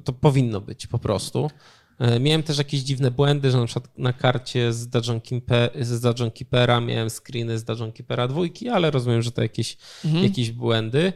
[0.03, 1.51] to powinno być po prostu.
[1.99, 6.01] E, miałem też jakieś dziwne błędy, że na przykład na karcie z Dungeon, Keeper, z
[6.01, 10.23] Dungeon Keepera miałem screeny z Dungeon Keepera dwójki, ale rozumiem, że to jakieś, Mhm.
[10.23, 11.13] jakieś błędy.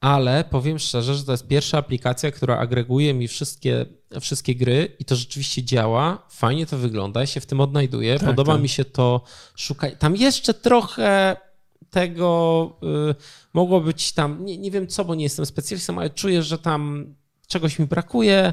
[0.00, 3.86] Ale powiem szczerze, że to jest pierwsza aplikacja, która agreguje mi wszystkie,
[4.20, 6.26] wszystkie gry i to rzeczywiście działa.
[6.30, 8.18] Fajnie to wygląda, ja się w tym odnajduję.
[8.18, 8.62] Tak, Podoba tak.
[8.62, 9.20] mi się to
[9.56, 9.94] szukać.
[9.98, 11.36] Tam jeszcze trochę
[11.90, 12.76] tego
[13.10, 13.14] y,
[13.54, 17.14] mogło być tam, nie, nie wiem co, bo nie jestem specjalistą, ale czuję, że tam
[17.48, 18.52] czegoś mi brakuje,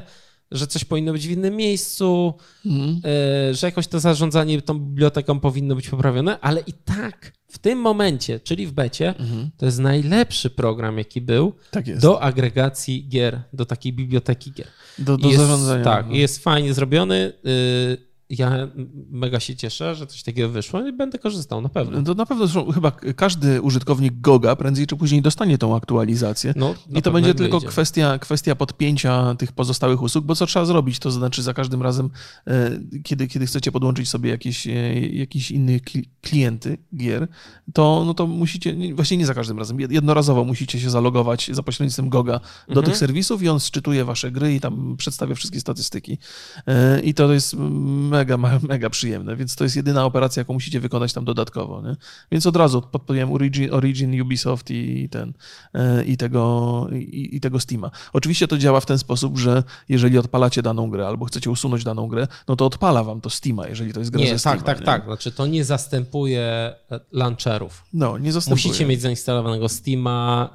[0.50, 2.34] że coś powinno być w innym miejscu,
[2.66, 7.78] y, że jakoś to zarządzanie tą biblioteką powinno być poprawione, ale i tak w tym
[7.78, 9.50] momencie, czyli w becie, Mhm.
[9.56, 14.66] to jest najlepszy program, jaki był Tak do agregacji gier, do takiej biblioteki gier.
[14.98, 15.84] do, do jest, zarządzania.
[15.84, 16.14] Tak, no.
[16.14, 17.32] jest fajnie zrobiony.
[17.46, 18.68] y, Ja
[19.10, 22.02] mega się cieszę, że coś takiego wyszło i będę korzystał na pewno.
[22.02, 26.52] To na pewno zresztą chyba każdy użytkownik Goga prędzej czy później dostanie tą aktualizację.
[26.56, 27.68] No, I to będzie tylko wyjdzie.
[27.72, 30.98] kwestia, kwestia podpięcia tych pozostałych usług, bo co trzeba zrobić?
[30.98, 32.10] To znaczy za każdym razem,
[32.46, 32.70] e,
[33.04, 37.28] kiedy, kiedy chcecie podłączyć sobie jakieś, e, jakieś inne kli- klienty gier,
[37.74, 41.50] to, no to musicie, nie- właśnie nie za każdym razem, jed- jednorazowo musicie się zalogować
[41.52, 42.86] za pośrednictwem Goga do Mhm.
[42.86, 46.18] tych serwisów i on szczytuje wasze gry i tam przedstawia wszystkie statystyki.
[46.66, 50.80] E, I to jest mega, me- mega przyjemne, więc to jest jedyna operacja, jaką musicie
[50.80, 51.82] wykonać tam dodatkowo.
[51.82, 51.96] Nie?
[52.32, 55.32] Więc od razu podpowiem Origin, Origin Ubisoft i ten
[55.74, 57.90] e, i tego, i, i tego Steama.
[58.12, 62.06] Oczywiście to działa w ten sposób, że jeżeli odpalacie daną grę albo chcecie usunąć daną
[62.08, 64.62] grę, no to odpala wam to Steama, jeżeli to jest gra Nie, ze tak, Steama.
[64.62, 64.86] tak, nie?
[64.86, 65.04] tak.
[65.04, 67.84] Znaczy to nie zastępuje e, launcherów.
[67.92, 68.68] No, nie zastępuje.
[68.68, 70.50] Musicie mieć zainstalowanego Steama,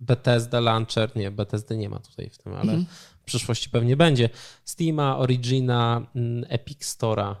[0.00, 1.10] Bethesda Launcher.
[1.16, 2.84] Nie, Bethesdy nie ma tutaj w tym, ale Mhm.
[3.26, 4.28] Przyszłości pewnie będzie.
[4.64, 7.34] Steama, Origina, mm, Epic Store'a.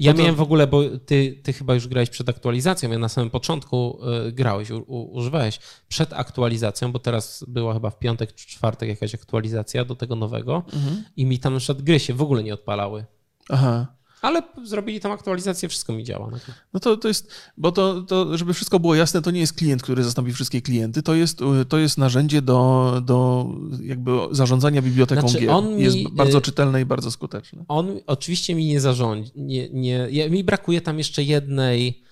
[0.00, 2.98] Ja No to- miałem w ogóle, bo ty, ty chyba już grałeś przed aktualizacją, ja
[2.98, 7.98] na samym początku y, grałeś, u, u, używałeś przed aktualizacją, bo teraz była chyba w
[7.98, 11.04] piątek czy czwartek jakaś aktualizacja do tego nowego Mhm.
[11.16, 13.04] i mi tam na przykład gry się w ogóle nie odpalały.
[13.48, 13.86] Aha.
[14.22, 16.28] Ale zrobili tam aktualizację, wszystko mi działa.
[16.30, 19.40] No to- No to, to jest, bo to, to, żeby wszystko było jasne, to nie
[19.40, 23.46] jest klient, który zastąpi wszystkie klienty, to jest, to jest narzędzie do, do
[23.82, 25.50] jakby zarządzania biblioteką Znaczy, gier.
[25.50, 27.64] on mi, jest bardzo y- czytelne i bardzo skuteczne.
[27.68, 29.30] On oczywiście mi nie zarządzi.
[29.36, 32.02] Nie, nie, ja, mi brakuje tam jeszcze jednej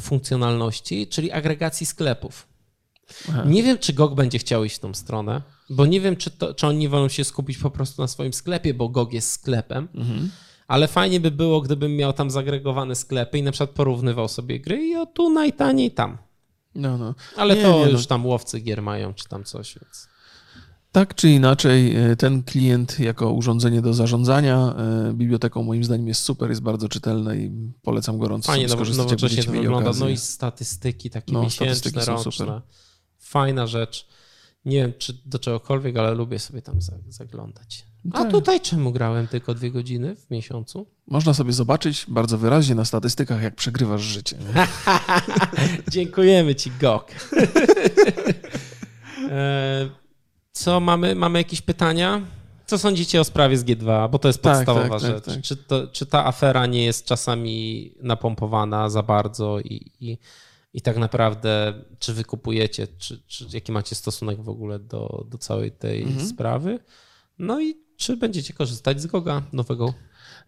[0.00, 2.46] funkcjonalności, czyli agregacji sklepów.
[3.28, 3.44] Aha.
[3.46, 6.54] Nie wiem, czy GOG będzie chciał iść w tą stronę, bo nie wiem, czy, to,
[6.54, 10.30] czy oni wolą się skupić po prostu na swoim sklepie, bo GOG jest sklepem, Mhm.
[10.70, 14.86] Ale fajnie by było, gdybym miał tam zagregowane sklepy i na przykład porównywał sobie gry
[14.86, 16.18] i o tu najtaniej tam.
[16.74, 17.14] No, no.
[17.36, 17.90] Ale Nie, to nie, no.
[17.90, 20.08] już tam łowcy gier mają, czy tam coś, więc...
[20.92, 26.22] Tak czy inaczej, e, ten klient jako urządzenie do zarządzania e, biblioteką moim zdaniem jest
[26.22, 27.50] super, jest bardzo czytelny i
[27.82, 29.90] polecam gorąco Fajnie, skorzystać, jak nowocześnie będziecie to wygląda.
[30.00, 32.32] No i statystyki takie No, miesięczne, statystyki są roczne.
[32.32, 32.62] super.
[33.18, 34.08] Fajna rzecz.
[34.64, 37.86] Nie wiem, czy do czegokolwiek, ale lubię sobie tam za- zaglądać.
[38.12, 38.30] A Tak.
[38.30, 40.86] tutaj czemu grałem tylko dwie godziny w miesiącu?
[41.06, 44.36] Można sobie zobaczyć bardzo wyraźnie na statystykach, jak przegrywasz życie.
[45.90, 47.10] Dziękujemy ci, Gok.
[49.30, 49.90] E,
[50.52, 51.14] Co mamy?
[51.14, 52.20] Mamy jakieś pytania?
[52.66, 54.10] Co sądzicie o sprawie z G2?
[54.10, 55.24] Bo to jest Tak, podstawowa tak, tak, rzecz.
[55.24, 55.40] tak.
[55.42, 60.18] Czy, to, czy ta afera nie jest czasami napompowana za bardzo i, i,
[60.74, 65.38] i tak naprawdę czy wy kupujecie, czy, czy jaki macie stosunek w ogóle do, do
[65.38, 66.26] całej tej Mhm.
[66.28, 66.78] sprawy?
[67.38, 69.94] No i czy będziecie korzystać z Goga nowego?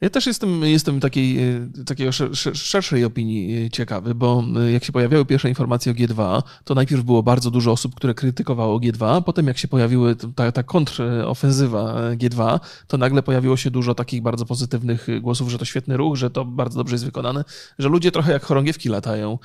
[0.01, 4.73] Ja też jestem, jestem takiej, e, takiej szer- szer- szerszej opinii e, ciekawy, bo e,
[4.73, 8.79] jak się pojawiały pierwsze informacje o G2, to najpierw było bardzo dużo osób, które krytykowało
[8.81, 13.70] G2, a potem jak się pojawiły ta, ta kontrofensywa e, G2, to nagle pojawiło się
[13.70, 17.45] dużo takich bardzo pozytywnych głosów, że to świetny ruch, że to bardzo dobrze jest wykonane,
[17.79, 19.39] że ludzie trochę jak chorągiewki latają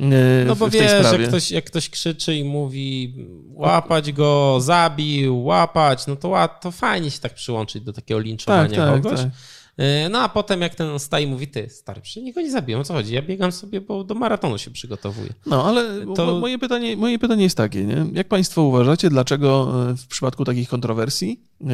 [0.00, 0.04] e,
[0.46, 1.18] No w, bo w tej wiesz, sprawie.
[1.18, 3.14] jak ktoś, jak ktoś krzyczy i mówi
[3.54, 8.76] łapać go, zabił, łapać, no to, to fajnie się tak przyłączyć do takiego tak, linczowania
[8.76, 9.20] tak, kogoś.
[9.20, 9.30] tak.
[9.76, 12.84] E, No a potem jak ten staje mówi, ty stary, przecież nikogo nie zabiłem, o
[12.84, 13.14] co chodzi?
[13.14, 15.28] Ja biegam sobie, bo do maratonu się przygotowuję.
[15.46, 18.06] No, ale To- mo- moje, pytanie, moje pytanie jest takie, nie?
[18.12, 21.66] Jak Państwo uważacie, dlaczego e, w przypadku takich kontrowersji, e,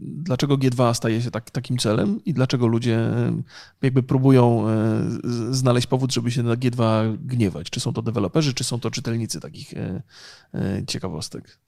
[0.00, 2.98] dlaczego G2 staje się tak, takim celem i dlaczego ludzie
[3.82, 4.66] jakby próbują
[5.50, 7.70] znaleźć powód, żeby się na G2 gniewać?
[7.70, 9.74] Czy są to deweloperzy, czy są to czytelnicy takich
[10.86, 11.58] ciekawostek?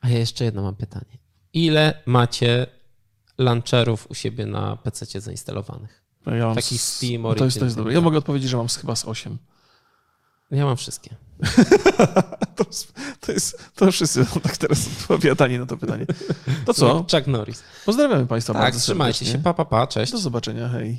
[0.00, 1.18] A ja jeszcze jedno mam pytanie.
[1.52, 2.66] Ile macie
[3.38, 6.04] launcherów u siebie na PC zainstalowanych?
[6.26, 7.94] Ja mam Takich z- Steam, no to jest, to jest Origin, dobre.
[7.94, 9.38] Ja mogę odpowiedzieć, że mam chyba z 8.
[10.50, 11.10] Ja mam wszystkie.
[12.56, 12.64] To,
[13.20, 16.06] to jest, to wszyscy tak teraz odpowiadani na to pytanie.
[16.66, 16.94] To co?
[17.12, 17.62] Chuck Norris.
[17.86, 20.12] Pozdrawiamy Państwa Tak, bardzo trzymajcie się, pa, pa, pa, cześć.
[20.12, 20.98] Do zobaczenia, hej.